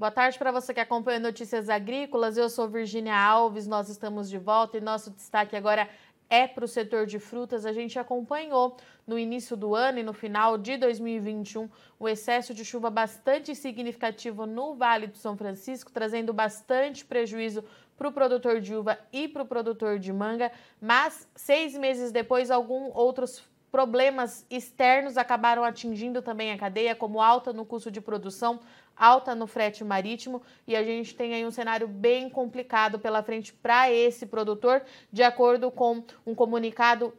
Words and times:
Boa 0.00 0.10
tarde 0.10 0.38
para 0.38 0.50
você 0.50 0.72
que 0.72 0.80
acompanha 0.80 1.18
Notícias 1.18 1.68
Agrícolas. 1.68 2.38
Eu 2.38 2.48
sou 2.48 2.66
Virginia 2.66 3.14
Alves, 3.14 3.66
nós 3.66 3.90
estamos 3.90 4.30
de 4.30 4.38
volta 4.38 4.78
e 4.78 4.80
nosso 4.80 5.10
destaque 5.10 5.54
agora 5.54 5.90
é 6.30 6.46
para 6.46 6.64
o 6.64 6.66
setor 6.66 7.04
de 7.04 7.18
frutas. 7.18 7.66
A 7.66 7.72
gente 7.74 7.98
acompanhou 7.98 8.78
no 9.06 9.18
início 9.18 9.58
do 9.58 9.74
ano 9.74 9.98
e 9.98 10.02
no 10.02 10.14
final 10.14 10.56
de 10.56 10.78
2021 10.78 11.68
o 11.98 12.08
excesso 12.08 12.54
de 12.54 12.64
chuva 12.64 12.88
bastante 12.88 13.54
significativo 13.54 14.46
no 14.46 14.74
Vale 14.74 15.06
do 15.06 15.18
São 15.18 15.36
Francisco, 15.36 15.92
trazendo 15.92 16.32
bastante 16.32 17.04
prejuízo 17.04 17.62
para 17.98 18.08
o 18.08 18.12
produtor 18.12 18.58
de 18.58 18.74
uva 18.74 18.98
e 19.12 19.28
para 19.28 19.42
o 19.42 19.46
produtor 19.46 19.98
de 19.98 20.14
manga. 20.14 20.50
Mas 20.80 21.28
seis 21.36 21.76
meses 21.76 22.10
depois, 22.10 22.50
alguns 22.50 22.90
outros 22.94 23.44
problemas 23.70 24.44
externos 24.50 25.16
acabaram 25.16 25.62
atingindo 25.62 26.20
também 26.20 26.52
a 26.52 26.58
cadeia, 26.58 26.94
como 26.94 27.22
alta 27.22 27.52
no 27.52 27.64
custo 27.64 27.90
de 27.90 28.00
produção, 28.00 28.60
alta 29.00 29.34
no 29.34 29.46
frete 29.46 29.82
marítimo 29.82 30.42
e 30.66 30.76
a 30.76 30.84
gente 30.84 31.14
tem 31.14 31.34
aí 31.34 31.46
um 31.46 31.50
cenário 31.50 31.88
bem 31.88 32.28
complicado 32.28 32.98
pela 32.98 33.22
frente 33.22 33.50
para 33.50 33.90
esse 33.90 34.26
produtor, 34.26 34.82
de 35.10 35.22
acordo 35.22 35.70
com 35.70 36.04
um 36.26 36.34
comunicado 36.34 37.14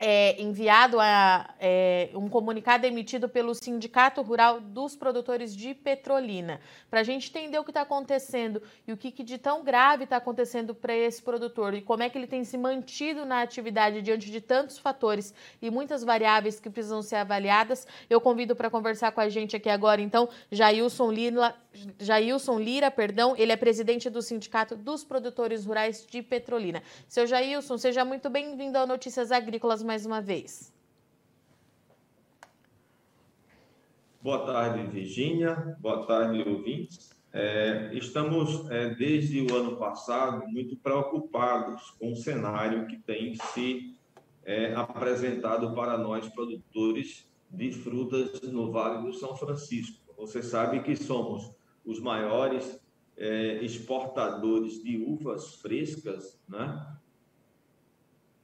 é, 0.00 0.40
enviado 0.40 0.98
a 0.98 1.54
é, 1.60 2.08
um 2.14 2.26
comunicado 2.26 2.86
emitido 2.86 3.28
pelo 3.28 3.54
Sindicato 3.54 4.22
Rural 4.22 4.58
dos 4.58 4.96
Produtores 4.96 5.54
de 5.54 5.74
Petrolina, 5.74 6.58
para 6.88 7.00
a 7.00 7.02
gente 7.02 7.28
entender 7.28 7.58
o 7.58 7.64
que 7.64 7.70
está 7.70 7.82
acontecendo 7.82 8.62
e 8.88 8.92
o 8.94 8.96
que, 8.96 9.10
que 9.10 9.22
de 9.22 9.36
tão 9.36 9.62
grave 9.62 10.04
está 10.04 10.16
acontecendo 10.16 10.74
para 10.74 10.96
esse 10.96 11.20
produtor 11.20 11.74
e 11.74 11.82
como 11.82 12.02
é 12.02 12.08
que 12.08 12.16
ele 12.16 12.26
tem 12.26 12.42
se 12.44 12.56
mantido 12.56 13.26
na 13.26 13.42
atividade 13.42 14.00
diante 14.00 14.30
de 14.30 14.40
tantos 14.40 14.78
fatores 14.78 15.34
e 15.60 15.70
muitas 15.70 16.02
variáveis 16.02 16.58
que 16.58 16.70
precisam 16.70 17.02
ser 17.02 17.16
avaliadas. 17.16 17.86
Eu 18.08 18.22
convido 18.22 18.56
para 18.56 18.70
conversar 18.70 19.12
com 19.12 19.20
a 19.20 19.28
gente 19.28 19.54
aqui 19.54 19.68
agora, 19.68 20.00
então, 20.00 20.30
Jailson 20.50 21.12
Lira, 21.12 21.54
Jailson 21.98 22.58
Lira, 22.58 22.90
perdão, 22.90 23.34
ele 23.36 23.52
é 23.52 23.56
presidente 23.56 24.08
do 24.08 24.22
Sindicato 24.22 24.74
dos 24.76 25.04
Produtores 25.04 25.66
Rurais 25.66 26.06
de 26.08 26.22
Petrolina. 26.22 26.82
Seu 27.06 27.26
Jailson, 27.26 27.76
seja 27.76 28.02
muito 28.02 28.30
bem-vindo 28.30 28.78
ao 28.78 28.86
Notícias 28.86 29.30
Agrícolas 29.30 29.82
mais 29.90 30.06
uma 30.06 30.20
vez. 30.20 30.72
Boa 34.22 34.46
tarde, 34.46 34.86
Virginia. 34.86 35.76
Boa 35.80 36.06
tarde, 36.06 36.48
ouvintes. 36.48 37.10
É, 37.32 37.90
estamos, 37.94 38.70
é, 38.70 38.94
desde 38.94 39.40
o 39.40 39.52
ano 39.52 39.76
passado, 39.78 40.46
muito 40.46 40.76
preocupados 40.76 41.90
com 41.98 42.12
o 42.12 42.14
cenário 42.14 42.86
que 42.86 42.98
tem 42.98 43.34
se 43.34 43.98
é, 44.44 44.72
apresentado 44.76 45.74
para 45.74 45.98
nós, 45.98 46.28
produtores 46.28 47.28
de 47.50 47.72
frutas 47.72 48.42
no 48.42 48.70
Vale 48.70 49.04
do 49.04 49.12
São 49.12 49.36
Francisco. 49.36 49.98
Você 50.16 50.40
sabe 50.40 50.84
que 50.84 50.94
somos 50.94 51.50
os 51.84 51.98
maiores 51.98 52.80
é, 53.16 53.54
exportadores 53.64 54.80
de 54.84 54.98
uvas 54.98 55.56
frescas 55.56 56.40
né, 56.48 56.80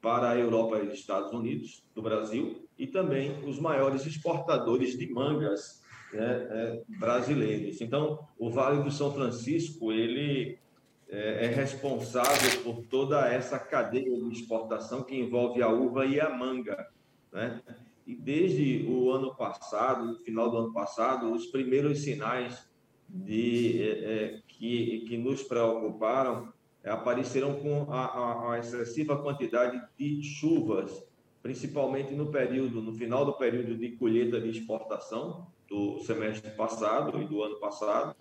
para 0.06 0.30
a 0.30 0.38
Europa 0.38 0.78
e 0.78 0.86
os 0.86 0.94
Estados 0.94 1.32
Unidos, 1.32 1.82
do 1.92 2.00
Brasil, 2.00 2.64
e 2.78 2.86
também 2.86 3.42
os 3.44 3.58
maiores 3.58 4.06
exportadores 4.06 4.96
de 4.96 5.12
mangas 5.12 5.82
né, 6.12 6.46
é, 6.48 6.82
brasileiros. 6.96 7.80
Então, 7.80 8.20
o 8.38 8.48
Vale 8.48 8.84
do 8.84 8.90
São 8.92 9.12
Francisco 9.12 9.90
ele 9.90 10.60
é, 11.08 11.46
é, 11.46 11.48
responsável 11.48 12.62
por 12.62 12.84
toda 12.84 13.26
essa 13.26 13.58
cadeia 13.58 14.04
de 14.04 14.32
exportação 14.32 15.02
que 15.02 15.16
envolve 15.16 15.60
a 15.60 15.68
uva 15.70 16.06
e 16.06 16.20
a 16.20 16.30
manga. 16.30 16.88
Né? 17.32 17.60
E 18.06 18.14
desde 18.14 18.86
o 18.88 19.10
ano 19.10 19.34
passado, 19.34 20.06
no 20.06 20.18
final 20.20 20.48
do 20.48 20.56
ano 20.58 20.72
passado, 20.72 21.32
os 21.32 21.46
primeiros 21.46 22.04
sinais 22.04 22.64
de, 23.08 23.82
é, 23.82 23.88
é 23.88 24.40
que, 24.46 25.04
que 25.08 25.18
nos 25.18 25.42
preocuparam 25.42 26.54
apareceram 26.88 27.54
com 27.54 27.92
a, 27.92 28.04
a, 28.04 28.52
a, 28.52 28.58
excessiva 28.58 29.20
quantidade 29.20 29.80
de 29.98 30.22
chuvas, 30.22 31.04
principalmente 31.42 32.14
no 32.14 32.30
período, 32.30 32.80
no 32.80 32.92
final 32.92 33.24
do 33.24 33.32
período 33.32 33.76
de 33.76 33.90
colheita 33.92 34.40
de 34.40 34.50
exportação 34.50 35.46
do 35.68 35.98
semestre 36.00 36.50
passado 36.52 37.20
e 37.20 37.26
do 37.26 37.42
ano 37.42 37.58
passado, 37.58 38.14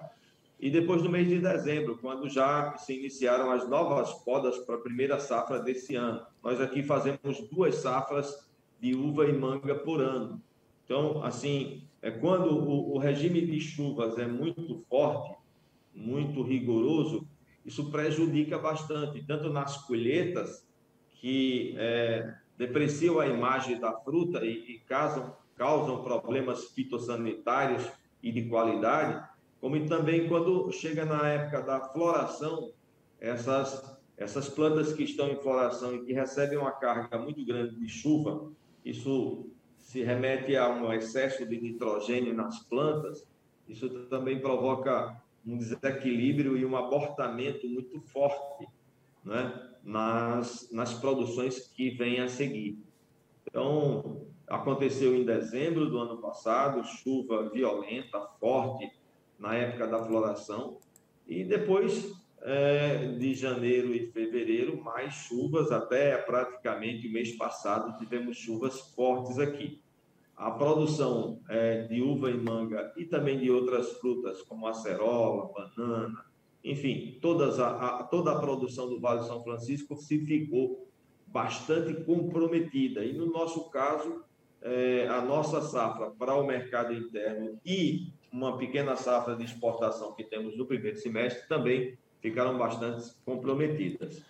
e 0.60 0.70
depois 0.70 1.04
no 1.04 1.10
mês 1.10 1.28
de 1.28 1.40
dezembro, 1.40 1.98
quando 1.98 2.30
já 2.30 2.76
se 2.78 2.98
iniciaram 2.98 3.52
as 3.52 3.70
novas 3.70 4.12
podas 4.24 4.58
para 4.60 4.76
a 4.76 4.80
primeira 4.80 5.20
safra 5.20 5.60
desse 5.60 5.96
ano. 5.96 6.26
Nós 6.44 6.60
aqui 6.62 6.82
fazemos 6.82 7.48
duas 7.52 7.76
safras 7.76 8.50
de 8.80 8.96
uva 8.96 9.26
e 9.26 9.34
manga 9.34 9.76
por 9.76 10.02
ano. 10.02 10.42
Então, 10.86 11.22
assim, 11.24 11.84
é 12.02 12.10
quando 12.10 12.52
o, 12.52 12.96
o 12.96 12.98
regime 12.98 13.46
de 13.46 13.60
chuvas 13.60 14.18
é 14.18 14.26
muito 14.26 14.84
forte, 14.90 15.36
muito 15.94 16.42
rigoroso, 16.42 17.28
isso 17.66 17.90
prejudica 17.90 18.60
bastante, 18.60 19.26
tanto 19.26 19.50
nas 19.50 19.78
colheitas, 19.86 20.66
que 21.16 21.74
é, 21.78 22.36
depreciam 22.58 23.20
a 23.20 23.28
imagem 23.28 23.80
da 23.80 23.92
fruta 24.02 24.46
e, 24.46 24.76
e 24.76 24.80
causam, 24.80 25.36
causam 25.56 26.04
problemas 26.04 26.66
fitossanitários 26.72 27.84
e 28.22 28.32
de 28.32 28.48
qualidade, 28.48 29.28
como 29.60 29.84
também 29.88 30.28
quando 30.28 30.72
chega 30.72 31.06
na 31.06 31.28
época 31.28 31.62
da 31.62 31.80
floração, 31.80 32.72
essas, 33.20 33.98
essas 34.16 34.48
plantas 34.48 34.94
que 34.94 35.04
estão 35.04 35.30
em 35.30 35.38
floração 35.38 35.96
e 35.96 36.06
que 36.06 36.14
recebem 36.14 36.58
uma 36.58 36.72
carga 36.72 37.18
muito 37.18 37.44
grande 37.44 37.76
de 37.76 37.88
chuva, 37.88 38.52
isso 38.84 39.50
se 39.80 40.04
remete 40.04 40.56
a 40.56 40.70
um 40.70 40.94
excesso 40.94 41.46
de 41.48 41.60
nitrogênio 41.60 42.34
nas 42.34 42.60
plantas, 42.64 43.28
isso 43.68 43.90
também 44.08 44.40
provoca 44.40 45.20
um 45.46 45.58
desequilíbrio 45.58 46.58
e 46.58 46.66
um 46.66 46.76
abortamento 46.76 47.68
muito 47.68 48.00
forte 48.02 48.68
né, 49.24 49.70
nas, 49.84 50.70
nas 50.72 50.94
produções 50.94 51.60
que 51.68 51.92
vêm 51.92 52.20
a 52.20 52.28
seguir. 52.28 52.80
Então, 53.48 54.28
aconteceu 54.48 55.16
em 55.16 55.24
dezembro 55.24 55.90
do 55.90 56.00
ano 56.00 56.18
passado, 56.18 56.84
chuva 56.84 57.50
violenta, 57.50 58.20
forte, 58.40 58.92
na 59.38 59.56
época 59.56 59.88
da 59.88 60.04
floração, 60.04 60.78
e 61.28 61.44
depois 61.44 62.14
é, 62.42 63.08
de 63.18 63.34
janeiro 63.34 63.94
e 63.94 64.08
fevereiro, 64.12 64.82
mais 64.82 65.14
chuvas, 65.14 65.72
até 65.72 66.18
praticamente 66.18 67.08
o 67.08 67.12
mês 67.12 67.36
passado 67.36 67.98
tivemos 67.98 68.38
chuvas 68.38 68.80
fortes 68.96 69.38
aqui 69.40 69.84
a 70.36 70.52
produção 70.52 71.42
é, 71.50 71.84
de 71.84 72.02
uva 72.02 72.30
e 72.30 72.38
manga 72.38 72.94
e 72.98 73.06
também 73.06 73.40
de 73.40 73.50
outras 73.50 73.94
frutas, 73.94 74.42
como 74.42 74.68
acerola, 74.68 75.52
banana, 75.54 76.26
enfim, 76.64 77.18
todas 77.22 77.60
a, 77.60 77.70
a, 77.70 78.04
toda 78.04 78.32
a 78.32 78.40
produção 78.40 78.90
do 78.90 79.00
Vale 79.00 79.24
São 79.24 79.44
Francisco 79.44 79.96
se 79.96 80.26
ficou 80.26 80.90
bastante 81.28 81.94
comprometida. 82.04 83.06
E 83.06 83.14
no 83.14 83.28
nosso 83.28 83.70
caso, 83.70 84.24
é, 84.62 85.08
a 85.08 85.22
nossa 85.22 85.62
safra 85.62 86.10
para 86.12 86.36
o 86.36 86.46
mercado 86.46 86.94
interno 86.94 87.60
e 87.66 88.12
uma 88.32 88.58
pequena 88.58 88.96
safra 88.96 89.36
de 89.36 89.44
exportação 89.46 90.14
que 90.14 90.24
temos 90.24 90.58
no 90.58 90.66
primeiro 90.66 90.98
semestre 90.98 91.48
também 91.48 91.98
ficaram 92.20 92.58
bastante 92.58 93.14
comprometidas. 93.24 94.24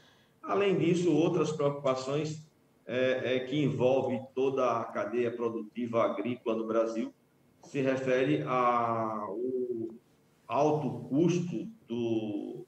Além 0.43 0.77
disso, 0.77 1.11
outras 1.11 1.51
preocupações 1.51 2.45
é, 2.85 3.35
é, 3.35 3.39
que 3.39 3.63
envolve 3.63 4.19
toda 4.33 4.79
a 4.79 4.85
cadeia 4.85 5.31
produtiva 5.31 6.03
agrícola 6.03 6.55
no 6.55 6.67
Brasil, 6.67 7.13
se 7.63 7.81
refere 7.81 8.43
ao 8.43 9.39
alto 10.47 11.07
custo 11.09 11.67
do, 11.87 12.65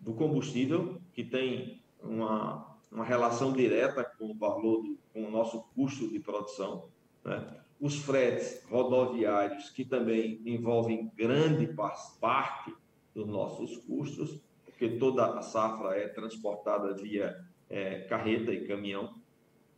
do 0.00 0.14
combustível, 0.14 1.00
que 1.12 1.22
tem 1.22 1.80
uma, 2.02 2.76
uma 2.90 3.04
relação 3.04 3.52
direta 3.52 4.04
com 4.04 4.32
o 4.32 4.34
valor, 4.34 4.82
do, 4.82 4.98
com 5.12 5.24
o 5.24 5.30
nosso 5.30 5.60
custo 5.74 6.08
de 6.08 6.18
produção, 6.18 6.88
né? 7.24 7.56
os 7.80 7.96
fretes 7.96 8.64
rodoviários, 8.68 9.70
que 9.70 9.84
também 9.84 10.40
envolvem 10.44 11.10
grande 11.16 11.72
parte 12.20 12.74
dos 13.14 13.26
nossos 13.26 13.76
custos, 13.78 14.38
porque 14.64 14.98
toda 14.98 15.38
a 15.38 15.42
safra 15.42 15.96
é 15.96 16.08
transportada 16.08 16.94
via 16.94 17.42
é, 17.68 18.00
carreta 18.00 18.52
e 18.52 18.66
caminhão, 18.66 19.14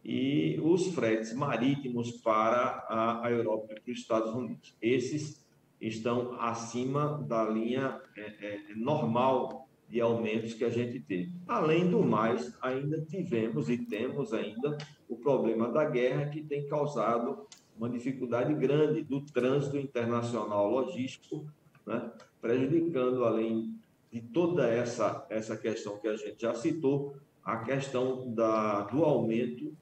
e 0.05 0.59
os 0.63 0.89
fretes 0.89 1.33
marítimos 1.33 2.11
para 2.11 2.85
a, 3.23 3.31
Europa 3.31 3.73
e 3.73 3.81
para 3.81 3.93
os 3.93 3.99
Estados 3.99 4.35
Unidos. 4.35 4.75
Esses 4.83 5.45
estão 5.81 6.41
acima 6.41 7.25
da 7.29 7.45
linha 7.49 8.01
é, 8.17 8.21
é, 8.21 8.61
normal 8.75 9.69
de 9.89 10.01
aumentos 10.01 10.55
que 10.55 10.65
a 10.65 10.71
gente 10.71 10.99
teve. 11.01 11.33
Além 11.47 11.89
do 11.89 12.03
mais, 12.03 12.57
ainda 12.63 13.01
tivemos 13.03 13.69
e 13.69 13.77
temos 13.77 14.33
ainda 14.33 14.79
o 15.09 15.17
problema 15.17 15.69
da 15.69 15.85
guerra 15.85 16.31
que 16.31 16.43
tem 16.43 16.67
causado 16.67 17.47
uma 17.77 17.89
dificuldade 17.89 18.55
grande 18.55 19.03
do 19.03 19.21
trânsito 19.21 19.77
internacional 19.77 20.71
logístico, 20.71 21.47
né, 21.87 22.11
prejudicando 22.41 23.25
além 23.25 23.75
de 24.11 24.21
toda 24.21 24.69
essa 24.69 25.27
essa 25.31 25.57
questão 25.57 25.99
que 25.99 26.09
a 26.09 26.17
gente 26.17 26.41
já 26.41 26.55
citou, 26.55 27.15
a 27.45 27.59
questão 27.59 28.33
da, 28.33 28.83
do 28.83 29.05
aumento 29.05 29.77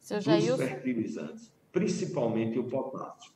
Seu 0.00 0.18
dos 0.18 0.56
fertilizantes, 0.56 1.52
principalmente 1.70 2.58
o 2.58 2.64
potássio. 2.64 3.32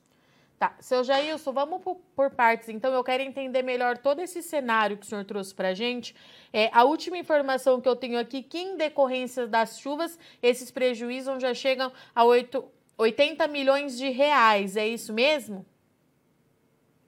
Tá, 0.58 0.76
seu 0.80 1.02
Jailson, 1.02 1.52
vamos 1.52 1.82
por, 1.82 1.96
por, 2.14 2.30
partes. 2.30 2.68
Então, 2.68 2.94
eu 2.94 3.02
quero 3.02 3.22
entender 3.22 3.62
melhor 3.62 3.98
todo 3.98 4.20
esse 4.20 4.40
cenário 4.40 4.96
que 4.96 5.04
o 5.04 5.08
senhor 5.08 5.24
trouxe 5.24 5.52
para 5.52 5.68
a 5.68 5.74
gente. 5.74 6.14
É, 6.52 6.70
a 6.72 6.84
última 6.84 7.18
informação 7.18 7.80
que 7.80 7.88
eu 7.88 7.96
tenho 7.96 8.16
aqui, 8.18 8.44
que 8.44 8.58
em 8.58 8.76
decorrência 8.76 9.48
das 9.48 9.80
chuvas, 9.80 10.16
esses 10.40 10.70
prejuízos 10.70 11.42
já 11.42 11.52
chegam 11.52 11.92
a 12.14 12.24
8, 12.24 12.64
80 12.96 13.48
milhões 13.48 13.98
de 13.98 14.08
reais. 14.10 14.76
É 14.76 14.86
isso 14.86 15.12
mesmo? 15.12 15.66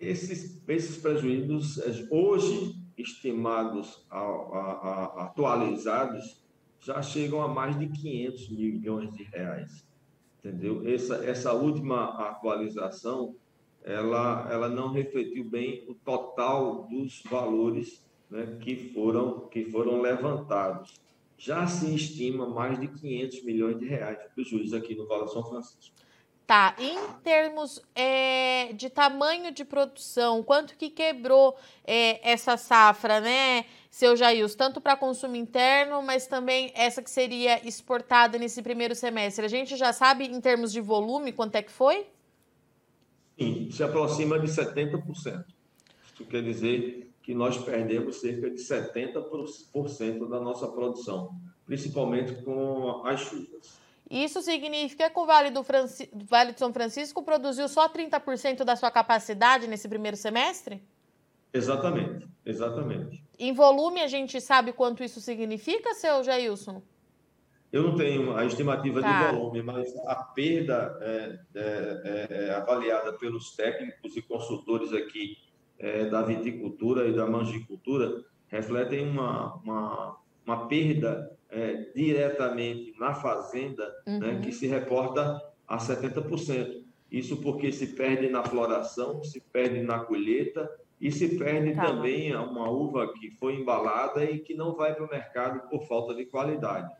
Esses, 0.00 0.60
esses 0.66 0.96
prejuízos, 0.96 1.78
hoje 2.10 2.83
estimados, 2.96 4.04
a, 4.10 4.18
a, 4.18 4.22
a, 4.22 5.24
atualizados, 5.24 6.42
já 6.80 7.00
chegam 7.02 7.42
a 7.42 7.48
mais 7.48 7.78
de 7.78 7.88
500 7.88 8.50
milhões 8.50 9.14
de 9.14 9.22
reais. 9.24 9.86
Entendeu? 10.38 10.86
Essa, 10.86 11.24
essa 11.24 11.52
última 11.52 12.04
atualização 12.28 13.34
ela, 13.84 14.48
ela 14.50 14.68
não 14.68 14.90
refletiu 14.90 15.44
bem 15.44 15.84
o 15.86 15.94
total 15.94 16.88
dos 16.88 17.22
valores 17.30 18.02
né, 18.30 18.58
que, 18.60 18.92
foram, 18.92 19.46
que 19.48 19.66
foram 19.66 20.00
levantados. 20.00 21.00
Já 21.36 21.66
se 21.66 21.94
estima 21.94 22.48
mais 22.48 22.80
de 22.80 22.88
500 22.88 23.44
milhões 23.44 23.78
de 23.78 23.86
reais 23.86 24.18
de 24.18 24.34
prejuízo 24.34 24.74
aqui 24.74 24.94
no 24.94 25.06
Vale 25.06 25.28
São 25.28 25.44
Francisco. 25.44 25.94
Tá, 26.46 26.76
em 26.78 26.98
termos 27.22 27.80
é, 27.94 28.74
de 28.74 28.90
tamanho 28.90 29.50
de 29.50 29.64
produção, 29.64 30.42
quanto 30.42 30.76
que 30.76 30.90
quebrou 30.90 31.56
é, 31.86 32.20
essa 32.30 32.58
safra, 32.58 33.18
né, 33.18 33.64
seu 33.90 34.14
Jails, 34.14 34.54
tanto 34.54 34.78
para 34.78 34.94
consumo 34.94 35.36
interno, 35.36 36.02
mas 36.02 36.26
também 36.26 36.70
essa 36.74 37.00
que 37.00 37.10
seria 37.10 37.66
exportada 37.66 38.36
nesse 38.36 38.60
primeiro 38.60 38.94
semestre? 38.94 39.46
A 39.46 39.48
gente 39.48 39.74
já 39.74 39.90
sabe, 39.90 40.26
em 40.26 40.38
termos 40.38 40.70
de 40.70 40.82
volume, 40.82 41.32
quanto 41.32 41.56
é 41.56 41.62
que 41.62 41.72
foi? 41.72 42.06
Sim, 43.38 43.70
se 43.70 43.82
aproxima 43.82 44.38
de 44.38 44.46
70%. 44.46 45.44
Isso 46.12 46.24
quer 46.26 46.42
dizer 46.42 47.10
que 47.22 47.34
nós 47.34 47.56
perdemos 47.56 48.20
cerca 48.20 48.50
de 48.50 48.60
70% 48.60 50.28
da 50.28 50.38
nossa 50.38 50.68
produção, 50.68 51.34
principalmente 51.64 52.34
com 52.42 53.02
as 53.06 53.20
chuvas. 53.20 53.82
Isso 54.14 54.40
significa 54.42 55.10
que 55.10 55.18
o 55.18 55.26
Vale, 55.26 55.50
do 55.50 55.64
Franci... 55.64 56.08
vale 56.30 56.52
de 56.52 56.60
São 56.60 56.72
Francisco 56.72 57.20
produziu 57.24 57.68
só 57.68 57.88
30% 57.88 58.62
da 58.62 58.76
sua 58.76 58.88
capacidade 58.88 59.66
nesse 59.66 59.88
primeiro 59.88 60.16
semestre? 60.16 60.80
Exatamente, 61.52 62.28
exatamente. 62.46 63.24
Em 63.36 63.52
volume, 63.52 64.00
a 64.00 64.06
gente 64.06 64.40
sabe 64.40 64.72
quanto 64.72 65.02
isso 65.02 65.20
significa, 65.20 65.94
seu 65.94 66.22
Jailson? 66.22 66.80
Eu 67.72 67.82
não 67.82 67.96
tenho 67.96 68.36
a 68.36 68.44
estimativa 68.44 69.00
tá. 69.00 69.32
de 69.32 69.36
volume, 69.36 69.60
mas 69.64 69.92
a 70.06 70.14
perda 70.14 70.96
é, 71.00 71.38
é, 71.56 71.60
é, 71.60 72.28
é, 72.30 72.54
avaliada 72.54 73.14
pelos 73.14 73.56
técnicos 73.56 74.16
e 74.16 74.22
consultores 74.22 74.92
aqui 74.92 75.38
é, 75.76 76.04
da 76.04 76.22
viticultura 76.22 77.08
e 77.08 77.12
da 77.12 77.26
mangicultura 77.26 78.24
refletem 78.46 79.08
uma, 79.08 79.56
uma, 79.56 80.16
uma 80.46 80.68
perda 80.68 81.33
é, 81.54 81.86
diretamente 81.94 82.92
na 82.98 83.14
fazenda, 83.14 83.88
uhum. 84.06 84.18
né, 84.18 84.40
que 84.42 84.52
se 84.52 84.66
reporta 84.66 85.40
a 85.66 85.78
70%. 85.78 86.82
Isso 87.10 87.36
porque 87.36 87.70
se 87.70 87.88
perde 87.88 88.28
na 88.28 88.42
floração, 88.42 89.22
se 89.22 89.40
perde 89.40 89.80
na 89.82 90.00
colheita 90.00 90.68
e 91.00 91.12
se 91.12 91.38
perde 91.38 91.74
tá. 91.74 91.86
também 91.86 92.34
uma 92.34 92.68
uva 92.68 93.12
que 93.12 93.30
foi 93.30 93.54
embalada 93.54 94.24
e 94.24 94.40
que 94.40 94.52
não 94.52 94.74
vai 94.74 94.94
para 94.94 95.04
o 95.04 95.08
mercado 95.08 95.68
por 95.68 95.86
falta 95.86 96.12
de 96.12 96.24
qualidade. 96.24 96.92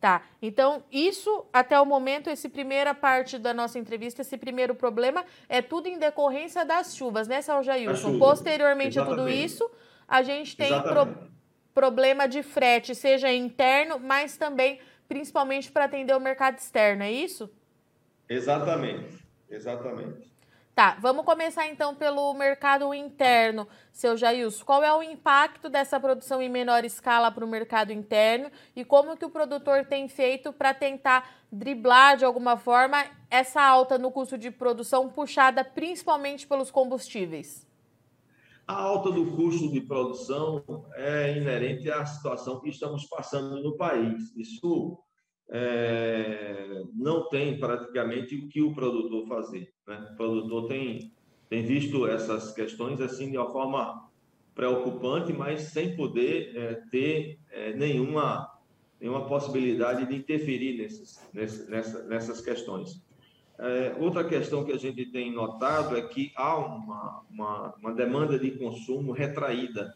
Tá, 0.00 0.22
então 0.40 0.82
isso 0.92 1.44
até 1.52 1.78
o 1.78 1.84
momento, 1.84 2.30
essa 2.30 2.48
primeira 2.48 2.94
parte 2.94 3.36
da 3.36 3.52
nossa 3.52 3.78
entrevista, 3.80 4.22
esse 4.22 4.38
primeiro 4.38 4.74
problema 4.74 5.24
é 5.48 5.60
tudo 5.60 5.88
em 5.88 5.98
decorrência 5.98 6.64
das 6.64 6.96
chuvas, 6.96 7.26
né, 7.26 7.42
Saljailson? 7.42 8.16
Posteriormente 8.18 8.96
Exatamente. 8.96 9.20
a 9.20 9.24
tudo 9.24 9.28
isso, 9.28 9.68
a 10.06 10.22
gente 10.22 10.56
tem 10.56 10.70
problema 11.78 12.26
de 12.26 12.42
frete, 12.42 12.92
seja 12.92 13.32
interno, 13.32 14.00
mas 14.00 14.36
também 14.36 14.80
principalmente 15.06 15.70
para 15.70 15.84
atender 15.84 16.12
o 16.12 16.18
mercado 16.18 16.58
externo, 16.58 17.04
é 17.04 17.12
isso? 17.12 17.48
Exatamente, 18.28 19.24
exatamente. 19.48 20.28
Tá, 20.74 20.96
vamos 21.00 21.24
começar 21.24 21.68
então 21.68 21.94
pelo 21.94 22.34
mercado 22.34 22.92
interno, 22.92 23.68
seu 23.92 24.16
Jailson. 24.16 24.64
Qual 24.64 24.82
é 24.82 24.92
o 24.92 25.04
impacto 25.04 25.68
dessa 25.68 26.00
produção 26.00 26.42
em 26.42 26.48
menor 26.48 26.84
escala 26.84 27.30
para 27.30 27.44
o 27.44 27.48
mercado 27.48 27.92
interno 27.92 28.50
e 28.74 28.84
como 28.84 29.16
que 29.16 29.24
o 29.24 29.30
produtor 29.30 29.84
tem 29.84 30.08
feito 30.08 30.52
para 30.52 30.74
tentar 30.74 31.30
driblar 31.50 32.16
de 32.16 32.24
alguma 32.24 32.56
forma 32.56 33.06
essa 33.30 33.62
alta 33.62 33.96
no 33.96 34.10
custo 34.10 34.36
de 34.36 34.50
produção 34.50 35.08
puxada 35.08 35.62
principalmente 35.62 36.44
pelos 36.44 36.72
combustíveis? 36.72 37.67
A 38.68 38.74
alta 38.74 39.10
do 39.10 39.24
custo 39.34 39.72
de 39.72 39.80
produção 39.80 40.62
é 40.94 41.38
inerente 41.38 41.90
à 41.90 42.04
situação 42.04 42.60
que 42.60 42.68
estamos 42.68 43.06
passando 43.06 43.62
no 43.62 43.78
país. 43.78 44.30
Isso 44.36 44.98
é, 45.48 46.82
não 46.94 47.30
tem 47.30 47.58
praticamente 47.58 48.36
o 48.36 48.46
que 48.46 48.60
o 48.60 48.74
produtor 48.74 49.26
fazer. 49.26 49.72
Né? 49.86 50.10
O 50.12 50.16
produtor 50.18 50.68
tem, 50.68 51.14
tem 51.48 51.64
visto 51.64 52.06
essas 52.06 52.52
questões 52.52 53.00
assim 53.00 53.30
de 53.30 53.38
uma 53.38 53.50
forma 53.50 54.06
preocupante, 54.54 55.32
mas 55.32 55.62
sem 55.62 55.96
poder 55.96 56.54
é, 56.54 56.74
ter 56.90 57.40
é, 57.50 57.72
nenhuma, 57.72 58.52
nenhuma 59.00 59.26
possibilidade 59.26 60.04
de 60.04 60.14
interferir 60.14 60.76
nesses, 60.76 61.18
nesse, 61.32 61.70
nessa, 61.70 62.02
nessas 62.04 62.42
questões. 62.42 63.02
É, 63.58 63.96
outra 63.98 64.22
questão 64.22 64.64
que 64.64 64.72
a 64.72 64.76
gente 64.76 65.06
tem 65.06 65.32
notado 65.32 65.96
é 65.96 66.02
que 66.02 66.32
há 66.36 66.56
uma, 66.56 67.22
uma, 67.28 67.74
uma 67.80 67.92
demanda 67.92 68.38
de 68.38 68.52
consumo 68.52 69.12
retraída. 69.12 69.94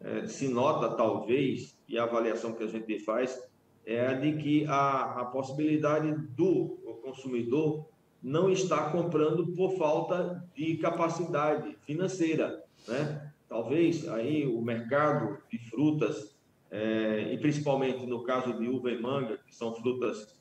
É, 0.00 0.26
se 0.26 0.48
nota, 0.48 0.94
talvez, 0.96 1.76
e 1.88 1.98
a 1.98 2.04
avaliação 2.04 2.52
que 2.52 2.62
a 2.62 2.68
gente 2.68 3.00
faz, 3.00 3.42
é 3.84 4.06
a 4.06 4.14
de 4.14 4.36
que 4.36 4.64
a, 4.66 5.20
a 5.20 5.24
possibilidade 5.26 6.12
do 6.36 6.78
consumidor 7.02 7.86
não 8.22 8.50
está 8.50 8.90
comprando 8.90 9.46
por 9.48 9.76
falta 9.76 10.44
de 10.54 10.76
capacidade 10.76 11.76
financeira, 11.82 12.62
né? 12.86 13.32
Talvez 13.48 14.08
aí 14.08 14.46
o 14.46 14.62
mercado 14.62 15.38
de 15.50 15.58
frutas, 15.58 16.36
é, 16.70 17.32
e 17.32 17.38
principalmente 17.38 18.06
no 18.06 18.22
caso 18.22 18.52
de 18.58 18.68
uva 18.68 18.92
e 18.92 19.00
manga, 19.00 19.38
que 19.38 19.54
são 19.54 19.74
frutas 19.74 20.39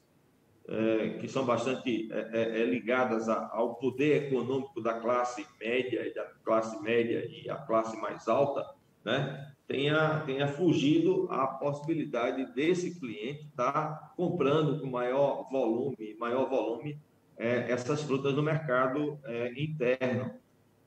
é, 0.71 1.17
que 1.19 1.27
são 1.27 1.43
bastante 1.43 2.07
é, 2.11 2.61
é, 2.61 2.63
ligadas 2.63 3.27
a, 3.27 3.49
ao 3.51 3.73
poder 3.73 4.27
econômico 4.27 4.79
da 4.79 4.99
classe 4.99 5.43
média 5.59 6.05
e 6.05 6.13
da 6.13 6.25
classe 6.45 6.79
média 6.83 7.27
e 7.27 7.49
a 7.49 7.55
classe 7.55 7.97
mais 7.97 8.27
alta, 8.27 8.63
né? 9.03 9.51
tenha, 9.67 10.19
tenha 10.27 10.47
fugido 10.47 11.27
a 11.31 11.47
possibilidade 11.47 12.53
desse 12.53 12.99
cliente 12.99 13.45
estar 13.45 13.71
tá 13.71 14.13
comprando 14.15 14.79
com 14.79 14.85
maior 14.85 15.49
volume, 15.49 16.15
maior 16.19 16.47
volume 16.47 16.99
essas 17.35 18.03
frutas 18.03 18.35
no 18.35 18.43
mercado 18.43 19.17
interno. 19.55 20.29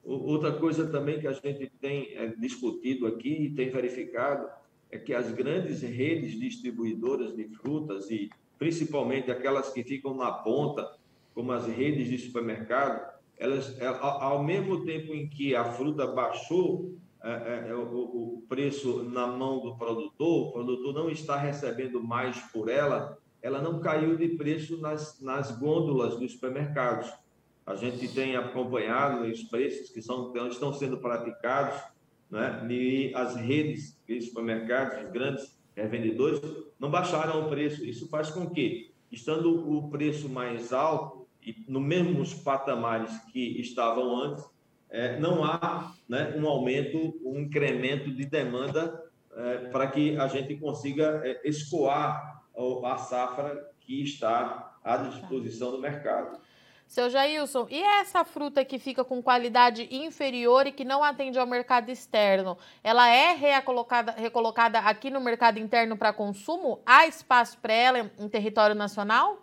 Outra 0.04 0.52
coisa 0.52 0.86
também 0.86 1.18
que 1.18 1.26
a 1.26 1.32
gente 1.32 1.72
tem 1.80 2.14
discutido 2.38 3.06
aqui 3.06 3.46
e 3.46 3.50
tem 3.50 3.70
verificado 3.70 4.48
é 4.90 4.98
que 4.98 5.14
as 5.14 5.32
grandes 5.32 5.80
redes 5.80 6.38
distribuidoras 6.38 7.34
de 7.34 7.48
frutas 7.48 8.10
e 8.10 8.28
principalmente 8.62 9.28
aquelas 9.28 9.70
que 9.72 9.82
ficam 9.82 10.14
na 10.14 10.30
ponta, 10.30 10.88
como 11.34 11.50
as 11.50 11.66
redes 11.66 12.06
de 12.06 12.16
supermercado, 12.16 13.12
elas, 13.36 13.76
é, 13.80 13.86
ao 13.88 14.44
mesmo 14.44 14.84
tempo 14.84 15.12
em 15.12 15.28
que 15.28 15.56
a 15.56 15.64
fruta 15.64 16.06
baixou 16.06 16.94
é, 17.24 17.30
é, 17.30 17.70
é, 17.70 17.74
o, 17.74 17.80
o, 17.82 18.44
preço 18.48 19.02
na 19.02 19.26
mão 19.26 19.58
do 19.58 19.76
produtor, 19.76 20.48
o 20.48 20.52
produtor 20.52 20.94
não 20.94 21.10
está 21.10 21.36
recebendo 21.36 22.00
mais 22.00 22.38
por 22.52 22.68
ela, 22.68 23.18
ela 23.42 23.60
não 23.60 23.80
caiu 23.80 24.16
de 24.16 24.28
preço 24.28 24.80
nas, 24.80 25.20
nas 25.20 25.50
gôndolas 25.58 26.16
dos 26.16 26.30
supermercados. 26.30 27.12
A 27.66 27.74
gente 27.74 28.06
tem 28.14 28.36
acompanhado 28.36 29.24
os 29.24 29.42
preços 29.42 29.90
que 29.90 30.00
são, 30.00 30.32
estão 30.46 30.72
sendo 30.72 30.98
praticados, 30.98 31.82
né? 32.30 32.64
e 32.70 33.12
as 33.12 33.34
redes 33.34 34.00
de 34.06 34.20
supermercados, 34.20 35.04
os 35.04 35.10
grandes 35.10 35.61
revendedores, 35.76 36.40
não 36.78 36.90
baixaram 36.90 37.46
o 37.46 37.48
preço. 37.48 37.84
Isso 37.84 38.08
faz 38.08 38.30
com 38.30 38.48
que, 38.50 38.92
estando 39.10 39.70
o 39.70 39.88
preço 39.88 40.28
mais 40.28 40.72
alto, 40.72 41.26
e 41.44 41.64
no 41.68 41.80
mesmos 41.80 42.34
patamares 42.34 43.16
que 43.32 43.60
estavam 43.60 44.16
antes, 44.16 44.44
é, 44.88 45.18
não 45.18 45.42
há 45.42 45.92
né, 46.08 46.34
um 46.36 46.46
aumento, 46.46 47.18
um 47.24 47.40
incremento 47.40 48.10
de 48.10 48.24
demanda 48.26 49.02
é, 49.34 49.56
para 49.70 49.86
que 49.88 50.16
a 50.16 50.28
gente 50.28 50.54
consiga 50.56 51.22
é, 51.24 51.40
escoar 51.48 52.42
a 52.84 52.98
safra 52.98 53.70
que 53.80 54.02
está 54.02 54.76
à 54.84 54.98
disposição 54.98 55.72
do 55.72 55.80
mercado. 55.80 56.38
Seu 56.92 57.08
Jailson, 57.08 57.66
e 57.70 57.82
essa 57.82 58.22
fruta 58.22 58.62
que 58.66 58.78
fica 58.78 59.02
com 59.02 59.22
qualidade 59.22 59.88
inferior 59.90 60.66
e 60.66 60.72
que 60.72 60.84
não 60.84 61.02
atende 61.02 61.38
ao 61.38 61.46
mercado 61.46 61.88
externo, 61.88 62.58
ela 62.84 63.08
é 63.08 63.32
recolocada, 63.32 64.12
recolocada 64.12 64.78
aqui 64.78 65.08
no 65.08 65.18
mercado 65.18 65.58
interno 65.58 65.96
para 65.96 66.12
consumo? 66.12 66.82
Há 66.84 67.06
espaço 67.06 67.56
para 67.62 67.72
ela 67.72 68.10
em 68.18 68.28
território 68.28 68.76
nacional? 68.76 69.42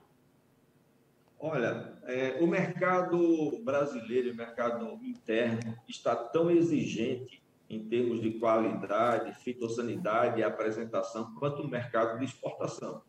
Olha, 1.39 1.97
é, 2.03 2.37
o 2.39 2.45
mercado 2.45 3.59
brasileiro, 3.63 4.31
o 4.31 4.35
mercado 4.35 4.99
interno, 5.01 5.75
está 5.87 6.15
tão 6.15 6.51
exigente 6.51 7.41
em 7.67 7.83
termos 7.83 8.21
de 8.21 8.29
qualidade, 8.33 9.33
fitossanidade 9.43 10.39
e 10.39 10.43
apresentação 10.43 11.33
quanto 11.33 11.63
o 11.63 11.67
mercado 11.67 12.19
de 12.19 12.25
exportação. 12.25 13.01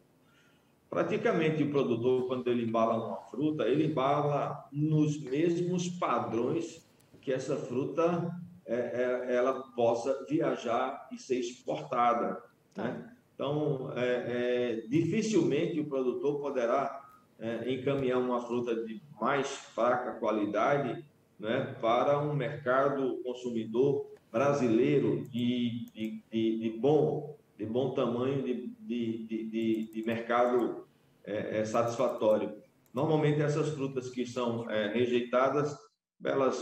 Praticamente 0.91 1.63
o 1.63 1.71
produtor, 1.71 2.27
quando 2.27 2.49
ele 2.49 2.65
embala 2.65 3.07
uma 3.07 3.17
fruta, 3.23 3.63
ele 3.63 3.87
embala 3.87 4.69
nos 4.73 5.21
mesmos 5.21 5.89
padrões 5.89 6.85
que 7.21 7.33
essa 7.33 7.57
fruta 7.57 8.29
é, 8.67 8.75
é, 8.75 9.35
ela 9.37 9.63
possa 9.77 10.27
viajar 10.29 11.09
e 11.13 11.19
ser 11.19 11.39
exportada. 11.39 12.43
Né? 12.77 13.09
Então, 13.35 13.93
é, 13.97 14.03
é, 14.03 14.87
dificilmente 14.89 15.79
o 15.79 15.87
produtor 15.87 16.41
poderá 16.41 17.09
é, 17.39 17.73
encaminhar 17.73 18.19
uma 18.19 18.41
fruta 18.41 18.75
de 18.85 19.01
mais 19.21 19.49
fraca 19.49 20.19
qualidade 20.19 21.05
né, 21.39 21.77
para 21.81 22.19
um 22.19 22.35
mercado 22.35 23.21
consumidor 23.23 24.07
brasileiro 24.31 25.25
de, 25.29 25.87
de, 25.95 26.23
de, 26.31 26.59
de 26.59 26.79
bom, 26.79 27.37
de 27.61 27.67
bom 27.67 27.93
tamanho, 27.93 28.43
de, 28.43 28.69
de, 28.81 29.27
de, 29.27 29.93
de 29.93 30.03
mercado 30.07 30.87
é, 31.23 31.59
é, 31.59 31.65
satisfatório. 31.67 32.55
Normalmente, 32.93 33.43
essas 33.43 33.69
frutas 33.69 34.09
que 34.09 34.25
são 34.25 34.69
é, 34.71 34.91
rejeitadas, 34.95 35.77
elas 36.25 36.59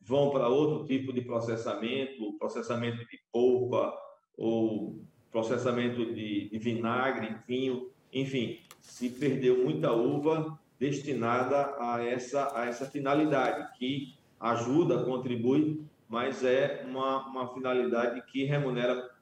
vão 0.00 0.30
para 0.30 0.48
outro 0.48 0.84
tipo 0.84 1.12
de 1.12 1.20
processamento, 1.20 2.36
processamento 2.38 2.98
de 3.06 3.20
polpa 3.30 3.96
ou 4.36 5.00
processamento 5.30 6.12
de, 6.12 6.50
de 6.50 6.58
vinagre, 6.58 7.36
vinho, 7.46 7.90
enfim, 8.12 8.58
se 8.80 9.10
perdeu 9.10 9.62
muita 9.62 9.92
uva 9.92 10.58
destinada 10.78 11.76
a 11.78 12.04
essa, 12.04 12.52
a 12.58 12.66
essa 12.66 12.86
finalidade, 12.86 13.78
que 13.78 14.16
ajuda, 14.40 15.04
contribui, 15.04 15.84
mas 16.08 16.44
é 16.44 16.84
uma, 16.86 17.26
uma 17.28 17.54
finalidade 17.54 18.20
que 18.30 18.44
remunera 18.44 19.15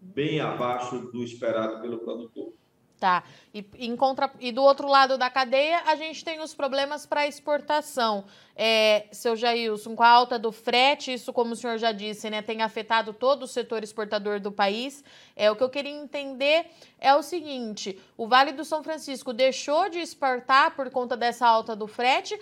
bem 0.00 0.40
abaixo 0.40 0.98
do 1.12 1.22
esperado 1.22 1.80
pelo 1.80 1.98
produtor. 1.98 2.52
Tá. 2.98 3.22
E, 3.54 3.64
em 3.78 3.94
contra... 3.94 4.30
e 4.40 4.50
do 4.50 4.62
outro 4.62 4.88
lado 4.88 5.16
da 5.16 5.30
cadeia, 5.30 5.82
a 5.86 5.94
gente 5.94 6.24
tem 6.24 6.40
os 6.40 6.52
problemas 6.52 7.06
para 7.06 7.28
exportação. 7.28 8.24
É, 8.56 9.06
seu 9.12 9.36
Jailson, 9.36 9.94
com 9.94 10.02
a 10.02 10.08
alta 10.08 10.36
do 10.36 10.50
frete, 10.50 11.12
isso, 11.12 11.32
como 11.32 11.52
o 11.52 11.56
senhor 11.56 11.78
já 11.78 11.92
disse, 11.92 12.28
né, 12.28 12.42
tem 12.42 12.60
afetado 12.60 13.12
todo 13.12 13.44
o 13.44 13.46
setor 13.46 13.84
exportador 13.84 14.40
do 14.40 14.50
país. 14.50 15.04
É, 15.36 15.48
o 15.48 15.54
que 15.54 15.62
eu 15.62 15.70
queria 15.70 15.92
entender 15.92 16.66
é 16.98 17.14
o 17.14 17.22
seguinte: 17.22 17.96
o 18.16 18.26
Vale 18.26 18.50
do 18.50 18.64
São 18.64 18.82
Francisco 18.82 19.32
deixou 19.32 19.88
de 19.88 20.00
exportar 20.00 20.74
por 20.74 20.90
conta 20.90 21.16
dessa 21.16 21.46
alta 21.46 21.76
do 21.76 21.86
frete 21.86 22.38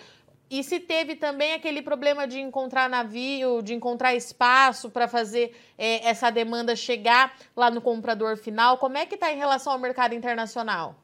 e 0.49 0.63
se 0.63 0.79
teve 0.79 1.15
também 1.15 1.53
aquele 1.53 1.81
problema 1.81 2.25
de 2.25 2.39
encontrar 2.39 2.89
navio, 2.89 3.61
de 3.61 3.73
encontrar 3.73 4.15
espaço 4.15 4.89
para 4.89 5.07
fazer 5.07 5.55
é, 5.77 6.07
essa 6.07 6.29
demanda 6.29 6.75
chegar 6.75 7.35
lá 7.55 7.69
no 7.69 7.81
comprador 7.81 8.37
final, 8.37 8.77
como 8.77 8.97
é 8.97 9.05
que 9.05 9.15
está 9.15 9.31
em 9.31 9.37
relação 9.37 9.73
ao 9.73 9.79
mercado 9.79 10.13
internacional? 10.15 10.95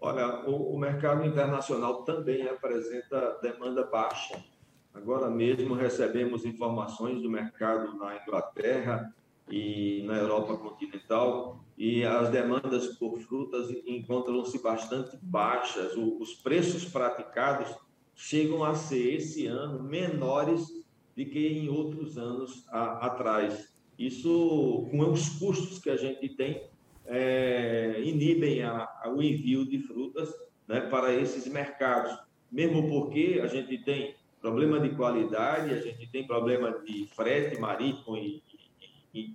Olha, 0.00 0.48
o, 0.48 0.74
o, 0.74 0.78
mercado 0.78 1.24
internacional 1.24 2.04
também 2.04 2.48
apresenta 2.48 3.38
demanda 3.42 3.84
baixa. 3.84 4.42
Agora 4.94 5.28
mesmo 5.28 5.74
recebemos 5.74 6.44
informações 6.44 7.22
do 7.22 7.30
mercado 7.30 7.96
na 7.98 8.16
Inglaterra 8.16 9.12
e 9.50 10.02
na 10.04 10.16
Europa 10.16 10.56
continental 10.56 11.64
e 11.76 12.04
as 12.04 12.28
demandas 12.28 12.86
por 12.98 13.18
frutas 13.20 13.70
encontram-se 13.86 14.62
bastante 14.62 15.18
baixas. 15.22 15.94
os 15.96 16.34
preços 16.34 16.84
praticados 16.84 17.74
chegam 18.14 18.62
a 18.62 18.74
ser, 18.74 19.14
esse 19.14 19.46
ano, 19.46 19.82
menores 19.82 20.68
do 21.16 21.24
que 21.24 21.48
em 21.48 21.68
outros 21.68 22.18
anos 22.18 22.66
atrás. 22.68 23.72
Isso, 23.98 24.88
com 24.90 25.10
os 25.10 25.28
custos 25.38 25.78
que 25.78 25.90
a 25.90 25.96
gente 25.96 26.28
tem, 26.30 26.68
é, 27.06 28.00
inibem 28.02 28.62
a, 28.62 28.88
a, 29.02 29.10
o 29.10 29.22
envio 29.22 29.66
de 29.66 29.78
frutas 29.80 30.32
né, 30.68 30.82
para 30.82 31.12
esses 31.12 31.50
mercados. 31.50 32.16
Mesmo 32.50 32.88
porque 32.88 33.40
a 33.42 33.46
gente 33.46 33.78
tem 33.84 34.14
problema 34.40 34.80
de 34.80 34.90
qualidade, 34.90 35.72
a 35.72 35.80
gente 35.80 36.06
tem 36.10 36.26
problema 36.26 36.78
de 36.84 37.06
frete 37.14 37.58
marítimo 37.58 38.16
e, 38.16 38.42
e, 39.14 39.34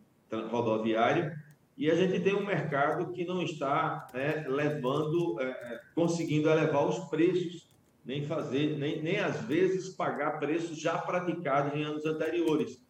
e 1.78 1.92
a 1.92 1.96
gente 1.96 2.20
tem 2.22 2.34
um 2.34 2.46
mercado 2.46 3.12
que 3.12 3.26
não 3.26 3.42
está 3.42 4.08
né, 4.14 4.46
levando, 4.48 5.40
é, 5.42 5.46
é, 5.46 5.82
conseguindo 5.94 6.50
elevar 6.50 6.88
os 6.88 7.00
preços, 7.10 7.70
nem 8.06 8.24
fazer, 8.24 8.78
nem, 8.78 9.02
nem 9.02 9.20
às 9.20 9.42
vezes 9.42 9.90
pagar 9.90 10.40
preços 10.40 10.80
já 10.80 10.98
praticados 10.98 11.74
em 11.74 11.84
anos 11.84 12.06
anteriores. 12.06 12.82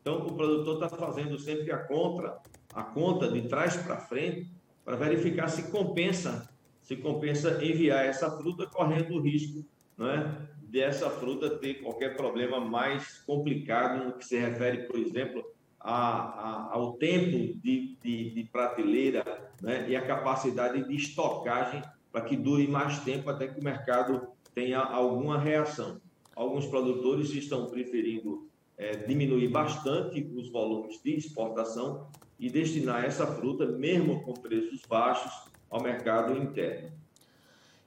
Então, 0.00 0.26
o 0.26 0.34
produtor 0.34 0.74
está 0.74 0.88
fazendo 0.88 1.38
sempre 1.38 1.72
a 1.72 1.78
conta, 1.78 2.38
a 2.74 2.82
conta 2.82 3.30
de 3.30 3.42
trás 3.48 3.76
para 3.76 3.96
frente, 3.96 4.50
para 4.84 4.96
verificar 4.96 5.48
se 5.48 5.70
compensa, 5.70 6.50
se 6.82 6.96
compensa 6.96 7.64
enviar 7.64 8.04
essa 8.04 8.30
fruta, 8.36 8.66
correndo 8.66 9.14
o 9.14 9.20
risco 9.20 9.64
né, 9.96 10.46
dessa 10.64 11.08
fruta 11.08 11.56
ter 11.56 11.74
qualquer 11.82 12.16
problema 12.16 12.60
mais 12.60 13.18
complicado 13.20 14.04
no 14.04 14.12
que 14.12 14.26
se 14.26 14.36
refere, 14.36 14.86
por 14.86 14.98
exemplo, 14.98 15.42
a, 15.84 15.98
a, 15.98 16.68
ao 16.72 16.94
tempo 16.94 17.60
de, 17.60 17.96
de, 18.02 18.30
de 18.30 18.44
prateleira 18.50 19.52
né, 19.60 19.86
e 19.88 19.94
a 19.94 20.04
capacidade 20.04 20.82
de 20.88 20.96
estocagem 20.96 21.82
para 22.10 22.22
que 22.22 22.36
dure 22.36 22.66
mais 22.66 23.00
tempo 23.00 23.28
até 23.28 23.46
que 23.46 23.60
o 23.60 23.62
mercado 23.62 24.28
tenha 24.54 24.80
alguma 24.80 25.38
reação. 25.38 26.00
Alguns 26.34 26.66
produtores 26.66 27.30
estão 27.30 27.66
preferindo 27.66 28.48
é, 28.78 28.92
diminuir 28.92 29.48
bastante 29.48 30.22
os 30.34 30.50
volumes 30.50 31.00
de 31.02 31.16
exportação 31.16 32.08
e 32.38 32.48
destinar 32.48 33.04
essa 33.04 33.26
fruta, 33.26 33.66
mesmo 33.66 34.22
com 34.22 34.32
preços 34.32 34.80
baixos, 34.88 35.32
ao 35.70 35.82
mercado 35.82 36.36
interno. 36.36 36.92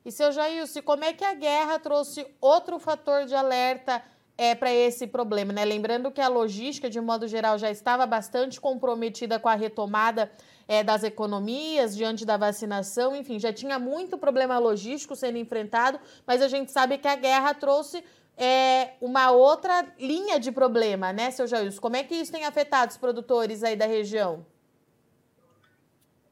E, 0.05 0.11
seu 0.11 0.31
Jailson, 0.31 0.81
como 0.83 1.03
é 1.03 1.13
que 1.13 1.25
a 1.25 1.33
guerra 1.33 1.79
trouxe 1.79 2.25
outro 2.39 2.79
fator 2.79 3.25
de 3.25 3.35
alerta 3.35 4.03
é, 4.37 4.53
para 4.53 4.71
esse 4.71 5.07
problema, 5.07 5.51
né? 5.51 5.65
Lembrando 5.65 6.11
que 6.11 6.21
a 6.21 6.27
logística, 6.27 6.89
de 6.89 7.01
modo 7.01 7.27
geral, 7.27 7.57
já 7.57 7.71
estava 7.71 8.05
bastante 8.05 8.61
comprometida 8.61 9.39
com 9.39 9.49
a 9.49 9.55
retomada 9.55 10.31
é, 10.67 10.83
das 10.83 11.03
economias 11.03 11.95
diante 11.95 12.25
da 12.25 12.37
vacinação, 12.37 13.15
enfim, 13.15 13.39
já 13.39 13.51
tinha 13.51 13.79
muito 13.79 14.17
problema 14.17 14.59
logístico 14.59 15.15
sendo 15.15 15.37
enfrentado, 15.37 15.99
mas 16.25 16.41
a 16.41 16.47
gente 16.47 16.71
sabe 16.71 16.97
que 16.97 17.07
a 17.07 17.15
guerra 17.15 17.53
trouxe 17.53 18.03
é, 18.37 18.91
uma 19.01 19.31
outra 19.31 19.87
linha 19.99 20.39
de 20.39 20.51
problema, 20.51 21.11
né, 21.11 21.31
seu 21.31 21.47
Jailson? 21.47 21.81
Como 21.81 21.95
é 21.95 22.03
que 22.03 22.13
isso 22.13 22.31
tem 22.31 22.45
afetado 22.45 22.91
os 22.91 22.97
produtores 22.97 23.63
aí 23.63 23.75
da 23.75 23.87
região? 23.87 24.45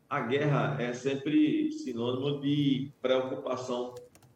A 0.07 0.19
guerra 0.19 0.77
é 0.79 0.93
sempre 0.93 1.71
sinônimo 1.71 2.39
de 2.39 2.91
preocupação 3.01 3.95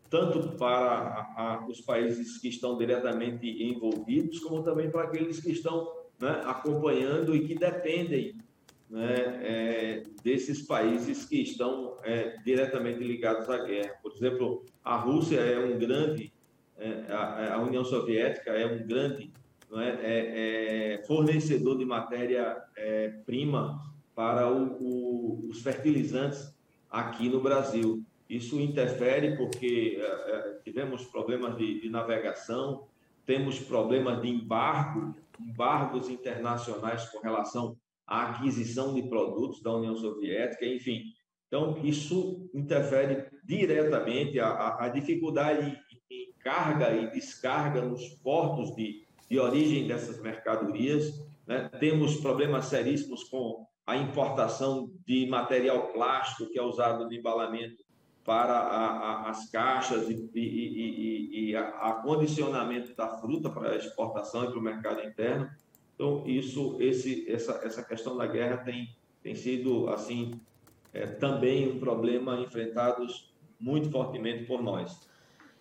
tanto 0.10 0.56
para 0.58 0.76
a, 0.76 1.54
a, 1.54 1.68
os 1.68 1.82
países 1.82 2.38
que 2.38 2.50
estão 2.50 2.78
diretamente 2.78 3.46
envolvidos, 3.64 4.40
como 4.40 4.64
também 4.64 4.90
para 4.90 5.04
aqueles 5.04 5.40
que 5.40 5.52
estão 5.52 5.88
né, 6.20 6.42
acompanhando 6.46 7.36
e 7.36 7.48
que 7.48 7.56
dependem 7.56 8.36
né, 8.90 9.14
é, 9.44 10.04
desses 10.24 10.64
países 10.64 11.26
que 11.26 11.42
estão 11.42 11.98
é, 12.04 12.38
diretamente 12.44 13.00
ligados 13.04 13.48
à 13.50 13.64
guerra. 13.64 13.94
Por 14.02 14.12
exemplo, 14.14 14.66
a 14.84 14.98
Rússia 14.98 15.40
é 15.40 15.60
um 15.60 15.78
grande, 15.78 16.34
é, 16.78 17.06
a, 17.10 17.56
a, 17.56 17.62
União 17.62 17.86
Soviética 17.86 18.50
é 18.52 18.66
um 18.66 18.88
grande 18.88 19.32
é, 19.74 19.84
é, 19.84 20.94
é, 20.96 21.04
fornecedor 21.06 21.78
de 21.78 21.86
matéria-prima 21.86 23.80
para 24.16 24.52
o, 24.52 24.78
o, 24.82 25.50
os 25.50 25.62
fertilizantes 25.62 26.52
aqui 26.90 27.30
no 27.30 27.40
Brasil. 27.40 28.04
Isso 28.30 28.60
interfere 28.60 29.36
porque 29.36 29.98
é, 30.00 30.60
tivemos 30.64 31.04
problemas 31.06 31.58
de, 31.58 31.82
de, 31.82 31.90
navegação, 31.90 32.88
temos 33.26 33.60
problemas 33.60 34.22
de 34.22 34.30
embargo, 34.30 35.16
embargos 35.40 36.10
internacionais 36.10 37.10
com 37.10 37.20
relação 37.20 37.76
à 38.06 38.30
aquisição 38.30 38.94
de 38.94 39.02
produtos 39.10 39.64
da 39.64 39.74
União 39.74 39.96
Soviética, 39.96 40.64
enfim. 40.64 41.06
Então, 41.48 41.80
isso 41.84 42.48
interfere 42.54 43.26
diretamente 43.44 44.40
a, 44.40 44.78
a 44.80 44.90
dificuldade 44.90 45.80
em 46.12 46.32
carga 46.40 46.96
e 46.96 47.10
descarga 47.10 47.82
nos 47.82 48.10
portos 48.10 48.76
de, 48.76 49.08
de 49.28 49.40
origem 49.40 49.88
dessas 49.88 50.22
mercadorias. 50.22 51.12
Né? 51.48 51.68
Temos 51.80 52.18
problemas 52.18 52.66
seríssimos 52.66 53.24
com 53.24 53.66
a 53.88 53.98
importação 53.98 54.92
de 55.04 55.26
material 55.26 55.92
plástico 55.92 56.52
que 56.52 56.60
é 56.60 56.62
usado 56.62 57.06
no 57.06 57.12
embalamento 57.12 57.89
para 58.30 58.54
a, 58.54 58.86
a, 58.90 59.30
as 59.32 59.50
caixas 59.50 60.08
e, 60.08 60.30
e, 60.36 60.40
e, 60.40 61.50
e 61.50 61.56
acondicionamento 61.56 62.94
da 62.94 63.08
fruta 63.18 63.50
para 63.50 63.76
exportação 63.76 64.44
e 64.44 64.52
para 64.52 64.60
o 64.60 64.62
mercado 64.62 65.02
interno. 65.02 65.50
Então, 65.96 66.22
isso, 66.28 66.78
esse, 66.80 67.26
essa, 67.28 67.60
essa 67.64 67.82
questão 67.82 68.16
da 68.16 68.28
guerra 68.28 68.58
tem, 68.58 68.96
tem 69.24 69.34
sido, 69.34 69.90
assim, 69.90 70.40
é, 70.94 71.08
também 71.08 71.72
um 71.72 71.80
problema 71.80 72.40
enfrentado 72.40 73.08
muito 73.60 73.90
fortemente 73.90 74.46
por 74.46 74.62
nós. 74.62 75.10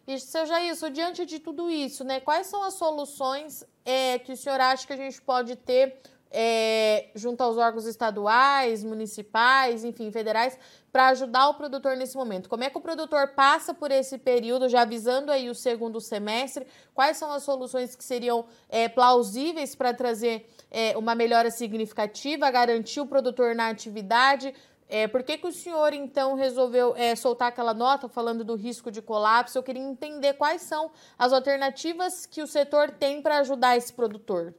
E, 0.06 0.18
seu 0.18 0.44
Jair, 0.44 0.74
diante 0.92 1.24
de 1.24 1.38
tudo 1.38 1.70
isso, 1.70 2.04
né, 2.04 2.20
quais 2.20 2.48
são 2.48 2.62
as 2.64 2.74
soluções 2.74 3.64
é, 3.82 4.18
que 4.18 4.32
o 4.32 4.36
senhor 4.36 4.60
acha 4.60 4.86
que 4.86 4.92
a 4.92 4.96
gente 4.96 5.22
pode 5.22 5.56
ter 5.56 6.02
é, 6.30 7.08
junto 7.14 7.42
aos 7.42 7.56
órgãos 7.56 7.86
estaduais, 7.86 8.84
municipais, 8.84 9.84
enfim, 9.84 10.10
federais, 10.10 10.58
para 10.98 11.10
ajudar 11.10 11.48
o 11.50 11.54
produtor 11.54 11.96
nesse 11.96 12.16
momento? 12.16 12.48
Como 12.48 12.64
é 12.64 12.70
que 12.70 12.76
o 12.76 12.80
produtor 12.80 13.28
passa 13.28 13.72
por 13.72 13.92
esse 13.92 14.18
período, 14.18 14.68
já 14.68 14.82
avisando 14.82 15.30
aí 15.30 15.48
o 15.48 15.54
segundo 15.54 16.00
semestre? 16.00 16.66
Quais 16.92 17.16
são 17.16 17.30
as 17.30 17.44
soluções 17.44 17.94
que 17.94 18.02
seriam 18.02 18.46
é, 18.68 18.88
plausíveis 18.88 19.76
para 19.76 19.94
trazer 19.94 20.48
é, 20.68 20.98
uma 20.98 21.14
melhora 21.14 21.52
significativa, 21.52 22.50
garantir 22.50 22.98
o 22.98 23.06
produtor 23.06 23.54
na 23.54 23.68
atividade? 23.68 24.52
É, 24.88 25.06
por 25.06 25.22
que, 25.22 25.38
que 25.38 25.46
o 25.46 25.52
senhor, 25.52 25.92
então, 25.92 26.34
resolveu 26.34 26.96
é, 26.96 27.14
soltar 27.14 27.50
aquela 27.50 27.72
nota 27.72 28.08
falando 28.08 28.42
do 28.42 28.56
risco 28.56 28.90
de 28.90 29.00
colapso? 29.00 29.56
Eu 29.56 29.62
queria 29.62 29.80
entender 29.80 30.32
quais 30.32 30.62
são 30.62 30.90
as 31.16 31.32
alternativas 31.32 32.26
que 32.26 32.42
o 32.42 32.46
setor 32.48 32.90
tem 32.90 33.22
para 33.22 33.38
ajudar 33.38 33.76
esse 33.76 33.92
produtor. 33.92 34.52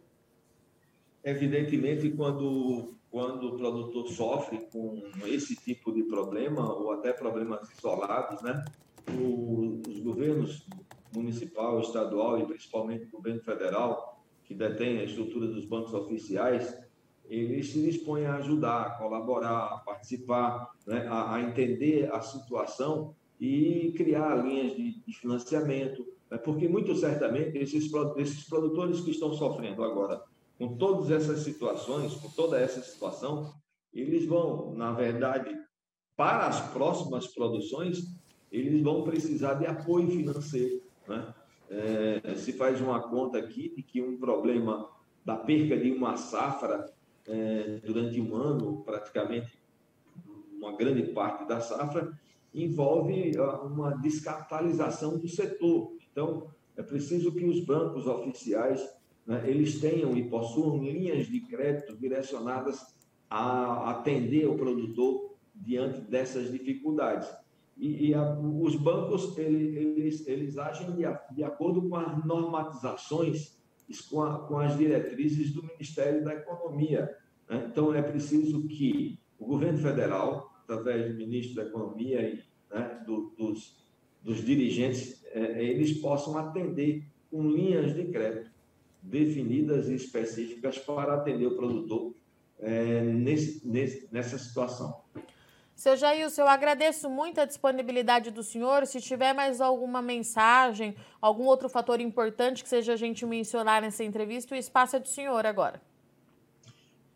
Evidentemente, 1.22 2.10
quando, 2.12 2.98
quando 3.12 3.48
o 3.48 3.58
produtor 3.58 4.08
sofre 4.08 4.60
com 4.72 5.02
esse 5.26 5.56
tipo 5.56 5.92
de 5.92 6.04
problema, 6.04 6.72
ou 6.74 6.92
até 6.92 7.12
problemas 7.12 7.70
isolados, 7.72 8.42
né, 8.42 8.64
o, 9.20 9.82
os 9.88 10.00
governos 10.00 10.68
municipal, 11.14 11.80
estadual 11.80 12.40
e 12.40 12.46
principalmente 12.46 13.06
o 13.06 13.12
governo 13.12 13.42
federal, 13.42 14.24
que 14.44 14.54
detém 14.54 15.00
a 15.00 15.04
estrutura 15.04 15.48
dos 15.48 15.66
bancos 15.66 15.94
oficiais, 15.94 16.78
eles 17.28 17.72
se 17.72 17.82
dispõem 17.82 18.26
a 18.26 18.38
ajudar, 18.38 18.82
a 18.82 18.90
colaborar, 18.92 19.66
a 19.66 19.78
participar, 19.78 20.72
né, 20.86 21.08
a, 21.08 21.36
a, 21.36 21.42
entender 21.42 22.12
a 22.12 22.22
situação 22.22 23.16
e 23.40 23.94
criar 23.96 24.36
linhas 24.36 24.76
de, 24.76 25.00
de 25.00 25.14
financiamento, 25.14 26.06
né, 26.30 26.38
porque 26.38 26.68
muito 26.68 26.96
certamente 26.96 27.58
esses, 27.58 27.90
esses 28.18 28.44
produtores 28.48 29.02
que 29.02 29.12
estão 29.12 29.34
sofrendo 29.34 29.84
agora 29.84 30.22
com 30.60 30.76
todas 30.76 31.10
essas 31.10 31.40
situações, 31.40 32.14
com 32.16 32.30
toda 32.32 32.60
essa 32.60 32.82
situação, 32.82 33.54
eles 33.94 34.26
vão, 34.26 34.74
na 34.76 34.92
verdade, 34.92 35.58
para 36.18 36.48
as 36.48 36.60
próximas 36.72 37.28
produções, 37.28 38.00
eles 38.52 38.84
vão 38.84 39.04
precisar 39.06 39.54
de 39.54 39.66
apoio 39.66 40.12
financeiro. 40.12 40.82
Né? 41.08 41.34
É, 41.70 42.36
se 42.36 42.52
faz 42.52 42.82
uma 42.82 43.00
conta 43.02 43.38
aqui 43.38 43.74
de 43.74 43.82
que 43.82 44.02
um 44.02 44.20
problema 44.20 44.90
da 45.24 45.38
perca 45.38 45.78
de 45.78 45.92
uma 45.92 46.18
safra 46.18 46.92
é, 47.26 47.80
durante 47.86 48.20
um 48.20 48.36
ano, 48.36 48.84
praticamente 48.84 49.58
uma 50.58 50.76
grande 50.76 51.04
parte 51.14 51.48
da 51.48 51.62
safra, 51.62 52.12
envolve 52.54 53.32
uma 53.64 53.92
descapitalização 53.92 55.18
do 55.18 55.28
setor. 55.30 55.94
Então, 56.12 56.48
é 56.76 56.84
preciso 56.84 57.32
que 57.32 57.46
os 57.46 57.64
bancos 57.64 58.08
oficiais 58.08 58.99
né, 59.30 59.44
eles 59.46 59.80
tenham 59.80 60.18
e 60.18 60.28
possuam 60.28 60.84
linhas 60.84 61.28
de 61.28 61.40
crédito 61.42 61.96
direcionadas 61.96 62.96
a 63.30 63.92
atender 63.92 64.48
o 64.48 64.58
produtor 64.58 65.36
diante 65.54 66.02
dessas 66.02 66.52
dificuldades. 66.52 67.30
E, 67.78 68.08
e 68.08 68.14
a, 68.16 68.34
os 68.34 68.76
bancos 68.76 69.38
eles, 69.38 69.76
eles, 69.76 70.28
eles 70.28 70.58
agem 70.58 70.96
de, 70.96 71.04
de 71.36 71.44
acordo 71.44 71.88
com 71.88 71.96
as 71.96 72.26
normatizações 72.26 73.56
com, 74.10 74.24
a, 74.24 74.40
com 74.48 74.58
as 74.58 74.76
diretrizes 74.76 75.54
do 75.54 75.62
Ministério 75.64 76.24
da 76.24 76.34
Economia. 76.34 77.16
Né? 77.48 77.68
Então, 77.72 77.94
é 77.94 78.02
preciso 78.02 78.68
que 78.68 79.20
o 79.38 79.46
governo 79.46 79.78
federal, 79.78 80.52
através 80.64 81.12
do 81.12 81.18
ministro 81.18 81.56
da 81.56 81.70
Economia 81.70 82.22
e 82.22 82.44
né, 82.74 83.04
do, 83.06 83.32
dos, 83.38 83.78
dos 84.24 84.44
dirigentes, 84.44 85.24
é, 85.34 85.64
eles 85.64 86.00
possam 86.00 86.36
atender 86.36 87.04
com 87.30 87.48
linhas 87.48 87.94
de 87.94 88.06
crédito 88.06 88.59
definidas 89.02 89.88
e 89.90 89.96
específicas 89.96 90.78
para 90.78 91.16
atender 91.16 91.48
o 91.48 91.56
produtor 91.56 92.14
é, 92.60 93.02
nesse, 93.02 93.66
nesse, 93.68 94.10
nessa 94.12 94.38
situação. 94.38 95.02
Seu 95.80 95.96
Jailson, 95.96 96.42
eu 96.42 96.48
agradeço 96.50 97.10
muito 97.10 97.40
a 97.40 97.46
disponibilidade 97.46 98.32
do 98.32 98.44
senhor. 98.44 98.86
Se 98.86 99.00
tiver 99.00 99.32
mais 99.32 99.62
alguma 99.62 100.02
mensagem, 100.02 100.94
algum 101.22 101.46
outro 101.46 101.70
fator 101.70 102.02
importante 102.02 102.62
que 102.62 102.68
seja 102.68 102.94
a 102.94 102.98
gente 102.98 103.26
mencionar 103.26 103.82
nessa 103.82 104.04
entrevista, 104.04 104.54
o 104.54 104.58
espaço 104.58 104.98
é 104.98 105.00
do 105.00 105.08
senhor 105.08 105.46
agora. 105.46 105.82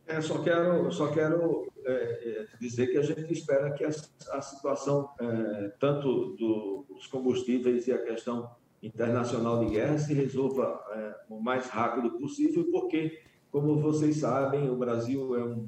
É, 0.07 0.21
só 0.21 0.41
quero, 0.41 0.89
só 0.93 1.11
quero 1.11 1.67
é, 1.85 1.91
é 1.91 2.47
dizer 2.57 2.87
que 2.87 2.97
a 2.97 3.01
gente 3.01 3.33
espera 3.33 3.71
que 3.71 3.83
a, 3.83 3.89
a 3.89 4.41
situação, 4.41 5.09
é, 5.19 5.73
tanto 5.77 6.35
do, 6.37 6.85
dos 6.87 7.07
combustíveis 7.07 7.87
e 7.87 7.91
a 7.91 8.01
questão 8.01 8.49
internacional 8.83 9.65
de 9.65 9.71
guerra, 9.71 9.97
se 9.97 10.13
resolva 10.13 10.79
é, 10.91 11.15
o 11.29 11.39
mais 11.39 11.67
rápido 11.67 12.11
possível, 12.19 12.67
porque, 12.71 13.19
como 13.49 13.79
vocês 13.79 14.17
sabem, 14.17 14.69
o 14.69 14.75
Brasil 14.75 15.35
é 15.35 15.43
um 15.43 15.67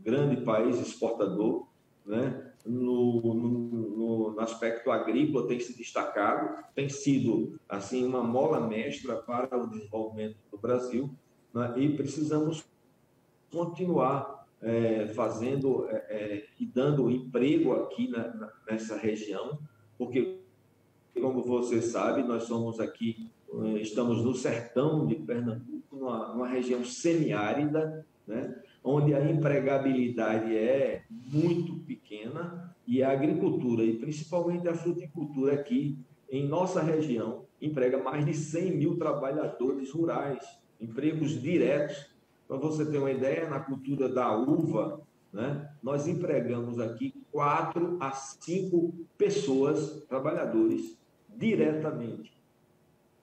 grande 0.00 0.42
país 0.42 0.78
exportador 0.78 1.68
né? 2.08 2.52
No, 2.64 3.34
no, 3.34 4.32
no, 4.32 4.40
aspecto 4.40 4.90
agrícola 4.90 5.46
tem 5.46 5.60
se 5.60 5.76
destacado, 5.76 6.64
tem 6.74 6.88
sido 6.88 7.58
assim 7.68 8.04
uma 8.04 8.22
mola 8.22 8.66
mestra 8.66 9.16
para 9.16 9.56
o 9.56 9.68
desenvolvimento 9.68 10.36
do 10.50 10.58
Brasil 10.58 11.10
né? 11.54 11.74
e 11.76 11.96
precisamos 11.96 12.64
continuar 13.52 14.46
é, 14.60 15.06
fazendo 15.08 15.86
é, 15.88 15.96
é, 16.08 16.46
e 16.58 16.66
dando 16.66 17.10
emprego 17.10 17.74
aqui 17.74 18.08
na, 18.08 18.34
na, 18.34 18.52
nessa 18.70 18.96
região, 18.96 19.58
porque 19.96 20.40
como 21.20 21.42
você 21.42 21.82
sabe 21.82 22.22
nós 22.22 22.44
somos 22.44 22.80
aqui 22.80 23.30
é, 23.54 23.80
estamos 23.80 24.22
no 24.22 24.34
sertão 24.34 25.06
de 25.06 25.14
Pernambuco, 25.14 25.96
numa, 25.96 26.28
numa 26.28 26.48
região 26.48 26.84
semiárida, 26.84 28.06
né? 28.26 28.54
onde 28.84 29.14
a 29.14 29.30
empregabilidade 29.30 30.54
é 30.54 31.04
muito 31.08 31.76
pequena 31.80 32.74
e 32.86 33.02
a 33.02 33.10
agricultura, 33.10 33.82
e 33.82 33.96
principalmente 33.96 34.68
a 34.68 34.74
fruticultura 34.74 35.54
aqui, 35.54 35.98
em 36.30 36.46
nossa 36.46 36.82
região, 36.82 37.44
emprega 37.60 38.02
mais 38.02 38.24
de 38.24 38.34
100 38.34 38.76
mil 38.76 38.96
trabalhadores 38.96 39.90
rurais, 39.90 40.44
empregos 40.80 41.40
diretos. 41.40 42.10
Para 42.46 42.58
você 42.58 42.84
ter 42.84 42.98
uma 42.98 43.10
ideia, 43.10 43.48
na 43.48 43.60
cultura 43.60 44.08
da 44.08 44.34
uva, 44.36 45.00
né, 45.32 45.70
nós 45.82 46.06
empregamos 46.06 46.78
aqui 46.78 47.14
quatro 47.32 47.96
a 48.00 48.10
cinco 48.12 48.94
pessoas, 49.16 50.02
trabalhadores, 50.08 50.98
diretamente, 51.38 52.36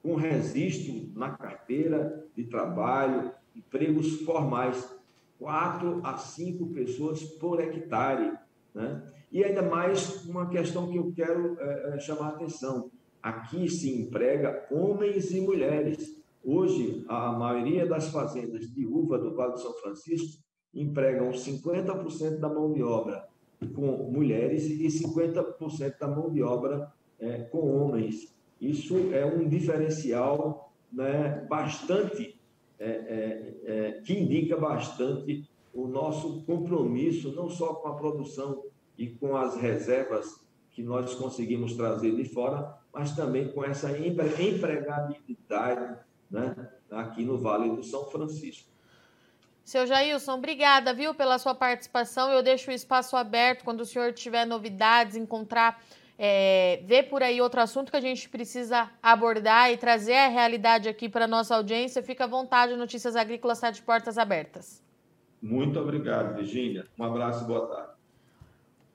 com 0.01 0.15
registro 0.15 1.11
na 1.13 1.31
carteira 1.31 2.25
de 2.35 2.45
trabalho, 2.45 3.31
empregos 3.53 4.21
formais 4.21 4.95
quatro 5.37 5.99
a 6.03 6.15
cinco 6.17 6.67
pessoas 6.67 7.23
por 7.23 7.59
hectare. 7.59 8.37
Né? 8.73 9.03
E 9.31 9.43
ainda 9.43 9.61
mais 9.61 10.25
uma 10.25 10.47
questão 10.47 10.89
que 10.89 10.97
eu 10.97 11.11
quero 11.13 11.59
é, 11.59 11.99
chamar 11.99 12.27
a 12.27 12.35
atenção: 12.35 12.89
aqui 13.21 13.69
se 13.69 14.01
emprega 14.01 14.65
homens 14.71 15.31
e 15.31 15.41
mulheres. 15.41 16.15
Hoje, 16.43 17.03
a 17.07 17.31
maioria 17.31 17.85
das 17.85 18.09
fazendas 18.09 18.71
de 18.71 18.85
uva 18.85 19.17
do 19.17 19.35
Vale 19.35 19.53
do 19.53 19.59
São 19.59 19.73
Francisco 19.73 20.41
empregam 20.73 21.31
50% 21.31 22.39
da 22.39 22.47
mão 22.47 22.71
de 22.71 22.83
obra 22.83 23.27
com 23.73 24.11
mulheres 24.11 24.65
e 24.65 24.85
50% 24.85 25.97
da 25.97 26.07
mão 26.07 26.31
de 26.31 26.43
obra 26.43 26.93
é, 27.19 27.39
com 27.39 27.81
homens. 27.81 28.33
Isso 28.59 29.13
é 29.13 29.25
um 29.25 29.47
diferencial 29.47 30.73
né, 30.91 31.45
bastante 31.49 32.39
é, 32.79 32.85
é, 32.85 33.53
é, 33.65 33.91
que 34.01 34.13
indica 34.13 34.57
bastante 34.57 35.47
o 35.73 35.87
nosso 35.87 36.43
compromisso, 36.43 37.33
não 37.33 37.49
só 37.49 37.73
com 37.75 37.89
a 37.89 37.95
produção 37.95 38.63
e 38.97 39.07
com 39.07 39.35
as 39.35 39.57
reservas 39.57 40.43
que 40.71 40.81
nós 40.81 41.13
conseguimos 41.15 41.75
trazer 41.75 42.15
de 42.15 42.25
fora, 42.25 42.77
mas 42.93 43.15
também 43.15 43.49
com 43.49 43.63
essa 43.63 43.97
empregabilidade 43.97 45.97
né, 46.29 46.55
aqui 46.91 47.23
no 47.23 47.37
Vale 47.37 47.75
do 47.75 47.83
São 47.83 48.05
Francisco. 48.05 48.69
Seu 49.63 49.87
Jailson, 49.87 50.33
obrigada, 50.33 50.93
viu, 50.93 51.15
pela 51.15 51.39
sua 51.39 51.55
participação. 51.55 52.31
Eu 52.31 52.43
deixo 52.43 52.69
o 52.69 52.73
espaço 52.73 53.17
aberto 53.17 53.63
quando 53.63 53.81
o 53.81 53.85
senhor 53.85 54.13
tiver 54.13 54.45
novidades, 54.45 55.15
encontrar 55.15 55.81
é, 56.17 56.81
ver 56.85 57.03
por 57.03 57.21
aí 57.21 57.41
outro 57.41 57.61
assunto 57.61 57.91
que 57.91 57.97
a 57.97 58.01
gente 58.01 58.29
precisa 58.29 58.89
abordar 59.01 59.71
e 59.71 59.77
trazer 59.77 60.15
a 60.15 60.27
realidade 60.27 60.87
aqui 60.87 61.09
para 61.09 61.25
a 61.25 61.27
nossa 61.27 61.55
audiência, 61.55 62.01
fica 62.01 62.23
à 62.23 62.27
vontade, 62.27 62.75
Notícias 62.75 63.15
Agrícolas 63.15 63.57
está 63.57 63.71
de 63.71 63.81
portas 63.81 64.17
abertas. 64.17 64.83
Muito 65.41 65.79
obrigado, 65.79 66.35
Virginia. 66.35 66.87
Um 66.97 67.03
abraço 67.03 67.43
e 67.43 67.47
boa 67.47 67.67
tarde. 67.67 67.94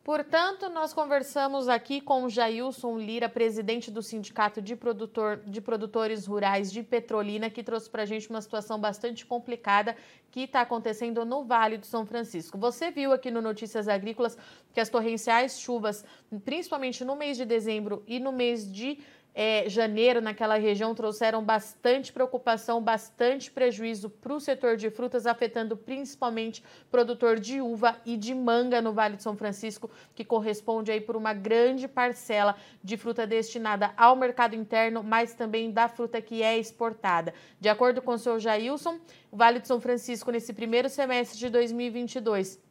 Portanto, 0.03 0.71
nós 0.71 0.95
conversamos 0.95 1.69
aqui 1.69 2.01
com 2.01 2.27
Jailson 2.27 2.99
Lira, 2.99 3.29
presidente 3.29 3.91
do 3.91 4.03
Sindicato 4.03 4.63
de, 4.63 4.75
Produtor, 4.75 5.43
de 5.45 5.61
Produtores 5.61 6.25
Rurais 6.25 6.73
de 6.73 6.83
Petrolina, 6.83 7.51
que 7.51 7.63
trouxe 7.63 7.91
para 7.91 8.03
a 8.05 8.07
gente 8.07 8.31
uma 8.31 8.41
situação 8.41 8.81
bastante 8.81 9.27
complicada 9.27 9.95
que 10.31 10.45
está 10.45 10.63
acontecendo 10.63 11.25
no 11.27 11.45
Vale 11.45 11.77
do 11.77 11.85
São 11.85 12.07
Francisco. 12.07 12.57
Você 12.57 12.91
viu 12.91 13.13
aqui 13.13 13.31
no 13.31 13.43
Notícias 13.43 13.89
Agrícolas 13.89 14.39
que 14.73 14.81
as 14.81 14.89
torrenciais 14.89 15.61
chuvas, 15.61 16.03
principalmente 16.47 17.05
no 17.05 17.15
mês 17.15 17.37
de 17.37 17.45
dezembro 17.45 18.03
e 18.07 18.19
no 18.19 18.33
mês 18.33 18.73
de 18.73 19.01
é, 19.35 19.69
janeiro 19.69 20.21
naquela 20.21 20.57
região 20.57 20.95
trouxeram 20.95 21.43
bastante 21.43 22.13
preocupação, 22.13 22.83
bastante 22.83 23.51
prejuízo 23.51 24.11
para 24.11 24.35
o 24.35 24.41
setor 24.41 24.77
de 24.77 24.91
frutas, 24.91 25.27
afetando 25.27 25.77
principalmente 25.77 26.63
produtor 26.91 27.39
de 27.39 27.61
uva 27.61 27.97
e 28.05 28.17
de 28.17 28.35
manga 28.35 28.81
no 28.81 28.93
Vale 28.93 29.17
de 29.17 29.23
São 29.23 29.37
Francisco, 29.37 29.91
que 30.15 30.25
corresponde 30.25 30.91
aí 30.91 31.01
por 31.01 31.17
uma 31.17 31.33
grande 31.33 31.87
parcela 31.87 32.57
de 32.83 32.97
fruta 32.97 33.27
destinada 33.27 33.93
ao 33.97 34.17
mercado 34.17 34.55
interno, 34.55 35.03
mas 35.03 35.35
também 35.35 35.71
da 35.71 35.89
fruta 35.89 36.21
que 36.21 36.43
é 36.43 36.59
exportada. 36.59 37.33
De 37.61 37.69
acordo 37.69 38.03
com 38.03 38.13
o 38.13 38.19
seu 38.19 38.39
Jailson, 38.39 38.99
o 39.31 39.37
Vale 39.37 39.61
de 39.61 39.69
São 39.69 39.81
Francisco, 39.81 40.31
nesse 40.31 40.53
primeiro 40.53 40.89
semestre 40.89 41.39
de 41.39 41.49
2022, 41.49 42.70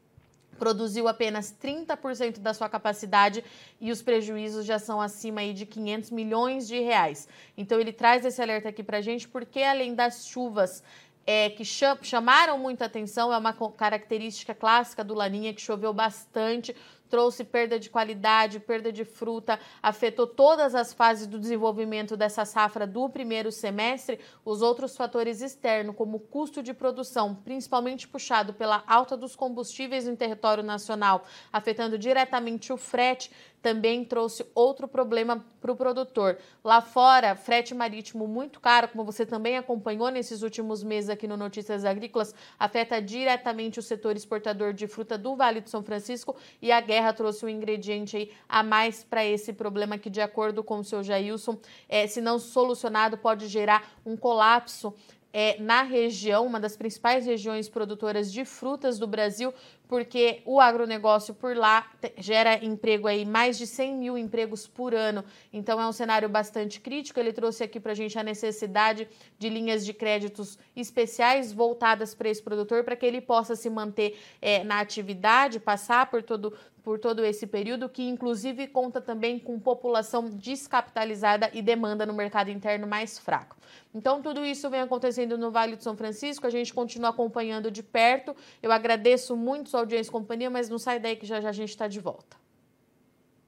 produziu 0.60 1.08
apenas 1.08 1.56
30% 1.60 2.40
da 2.40 2.54
sua 2.54 2.70
capacidade 2.70 3.44
e 3.82 3.92
os 3.92 4.02
prejuízos 4.02 4.66
já 4.66 4.78
são 4.78 5.02
acima 5.02 5.42
aí 5.42 5.54
de 5.54 5.66
500 5.66 6.12
milhões 6.12 6.68
de 6.68 6.80
reais. 6.80 7.28
Então 7.58 7.80
ele 7.80 7.94
traz 7.94 8.26
esse 8.26 8.42
alerta 8.42 8.70
aqui 8.70 8.84
para 8.84 8.98
a 8.98 9.02
gente 9.02 9.28
porque 9.28 9.64
além 9.64 9.96
das 9.96 10.28
chuvas 10.28 10.84
é, 11.26 11.50
que 11.50 11.64
chamaram 11.64 12.58
muita 12.58 12.86
atenção, 12.86 13.32
é 13.32 13.38
uma 13.38 13.54
característica 13.54 14.56
clássica 14.56 15.04
do 15.04 15.14
Laninha 15.14 15.54
que 15.54 15.62
choveu 15.62 15.94
bastante 15.94 16.76
trouxe 17.10 17.44
perda 17.44 17.80
de 17.80 17.90
qualidade, 17.90 18.60
perda 18.60 18.92
de 18.92 19.04
fruta, 19.04 19.60
afetou 19.82 20.28
todas 20.28 20.76
as 20.76 20.94
fases 20.94 21.28
do 21.28 21.40
desenvolvimento 21.40 22.16
dessa 22.16 22.46
safra 22.46 22.86
do 22.86 23.10
primeiro 23.10 23.52
semestre, 23.52 24.20
os 24.46 24.62
outros 24.62 24.96
fatores 24.96 25.42
externos, 25.42 25.96
como 25.96 26.18
o 26.18 26.20
custo 26.20 26.62
de 26.62 26.74
produção, 26.74 27.36
principalmente 27.36 28.08
puxado 28.08 28.54
pela 28.54 28.84
alta 28.86 29.18
dos 29.18 29.36
combustíveis 29.36 30.06
no 30.06 30.16
território 30.16 30.64
nacional, 30.64 31.26
afetando 31.52 31.98
diretamente 31.98 32.72
o 32.72 32.78
frete, 32.78 33.32
também 33.62 34.06
trouxe 34.06 34.46
outro 34.56 34.88
problema 34.88 35.46
para 35.60 35.72
o 35.72 35.76
produtor. 35.76 36.38
Lá 36.64 36.82
fora, 36.82 37.36
frete 37.36 37.74
marítimo 37.76 38.28
muito 38.28 38.60
caro, 38.60 38.88
como 38.88 39.04
você 39.04 39.26
também 39.26 39.58
acompanhou 39.58 40.10
nesses 40.10 40.42
últimos 40.42 40.84
meses 40.84 41.10
aqui 41.10 41.28
no 41.28 41.36
Notícias 41.36 41.84
Agrícolas, 41.84 42.34
afeta 42.58 43.02
diretamente 43.02 43.80
o 43.80 43.84
setor 43.84 44.16
exportador 44.16 44.74
de 44.74 44.88
fruta 44.88 45.18
do 45.18 45.36
Vale 45.36 45.62
do 45.62 45.70
São 45.70 45.84
Francisco 45.84 46.36
e 46.62 46.72
a 46.72 46.80
guerra 46.80 47.14
trouxe 47.14 47.46
um 47.46 47.50
ingrediente 47.50 48.16
aí 48.16 48.32
a 48.48 48.64
mais 48.64 49.04
para 49.04 49.26
esse 49.26 49.52
problema 49.54 49.98
que, 49.98 50.10
de 50.10 50.22
acordo 50.22 50.64
com 50.64 50.80
o 50.80 50.84
seu 50.84 51.04
Jailson, 51.04 51.58
é, 51.88 52.08
se 52.08 52.22
não 52.22 52.40
solucionado, 52.40 53.18
pode 53.18 53.48
gerar 53.48 53.92
um 54.06 54.16
colapso 54.16 54.94
é, 55.32 55.60
na 55.62 55.84
região, 55.84 56.46
uma 56.46 56.60
das 56.60 56.76
principais 56.76 57.26
regiões 57.26 57.70
produtoras 57.70 58.32
de 58.32 58.44
frutas 58.44 58.98
do 58.98 59.08
Brasil, 59.08 59.54
porque 59.90 60.44
o 60.46 60.62
agronegócio 60.62 61.34
por 61.34 61.58
lá 61.58 61.90
gera 62.16 62.64
emprego 62.64 63.08
aí, 63.08 63.26
mais 63.26 63.58
de 63.58 63.66
100 63.66 63.96
mil 63.96 64.18
empregos 64.20 64.68
por 64.68 64.94
ano. 64.94 65.26
Então 65.52 65.82
é 65.82 65.88
um 65.88 65.92
cenário 65.92 66.30
bastante 66.30 66.80
crítico. 66.80 67.20
Ele 67.20 67.34
trouxe 67.34 67.64
aqui 67.64 67.80
para 67.80 67.94
a 67.94 67.96
gente 67.96 68.18
a 68.18 68.22
necessidade 68.22 69.10
de 69.40 69.50
linhas 69.50 69.84
de 69.84 69.92
créditos 69.92 70.60
especiais 70.76 71.52
voltadas 71.52 72.14
para 72.14 72.30
esse 72.30 72.42
produtor, 72.42 72.84
para 72.84 72.96
que 72.96 73.04
ele 73.04 73.20
possa 73.20 73.56
se 73.56 73.68
manter 73.68 74.16
é, 74.40 74.64
na 74.64 74.80
atividade, 74.80 75.60
passar 75.60 76.06
por 76.12 76.22
todo, 76.22 76.54
por 76.84 77.00
todo 77.00 77.26
esse 77.26 77.48
período, 77.48 77.90
que 77.90 78.08
inclusive 78.08 78.68
conta 78.68 79.02
também 79.02 79.40
com 79.40 79.60
população 79.60 80.30
descapitalizada 80.30 81.50
e 81.52 81.64
demanda 81.64 82.06
no 82.06 82.14
mercado 82.14 82.52
interno 82.52 82.86
mais 82.86 83.18
fraco. 83.18 83.58
Então, 83.94 84.22
tudo 84.22 84.46
isso 84.46 84.70
vem 84.70 84.82
acontecendo 84.82 85.38
no 85.38 85.52
Vale 85.52 85.76
do 85.76 85.84
São 85.84 85.96
Francisco, 85.98 86.46
a 86.46 86.50
gente 86.50 86.74
continua 86.74 87.10
acompanhando 87.10 87.72
de 87.72 87.82
perto. 87.82 88.36
Eu 88.62 88.72
agradeço 88.72 89.36
muito 89.36 89.70
audiência 89.80 90.10
e 90.10 90.12
companhia, 90.12 90.50
mas 90.50 90.70
não 90.70 90.78
sai 90.78 91.00
daí 91.00 91.16
que 91.16 91.26
já, 91.26 91.42
já 91.42 91.50
a 91.50 91.54
gente 91.54 91.70
está 91.70 91.88
de 91.88 92.00
volta. 92.00 92.38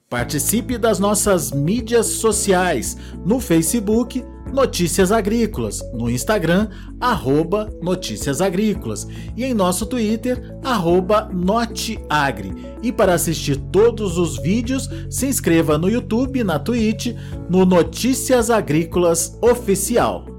Participe 0.10 0.78
das 0.78 1.00
nossas 1.00 1.54
mídias 1.54 2.06
sociais 2.06 2.98
no 3.26 3.40
Facebook 3.40 4.26
Notícias 4.52 5.10
Agrícolas, 5.10 5.80
no 5.94 6.10
Instagram 6.10 6.70
arroba 7.00 7.70
Notícias 7.82 8.42
Agrícolas 8.42 9.08
e 9.38 9.46
em 9.46 9.54
nosso 9.54 9.86
Twitter 9.86 10.60
arroba 10.62 11.30
Noteagri. 11.32 12.52
E 12.84 12.92
para 12.92 13.14
assistir 13.14 13.56
todos 13.72 14.18
os 14.18 14.38
vídeos, 14.38 14.90
se 15.10 15.28
inscreva 15.28 15.78
no 15.78 15.90
YouTube, 15.90 16.44
na 16.44 16.60
Twitch, 16.60 17.16
no 17.50 17.66
Notícias 17.66 18.50
Agrícolas 18.50 19.38
Oficial. 19.42 20.31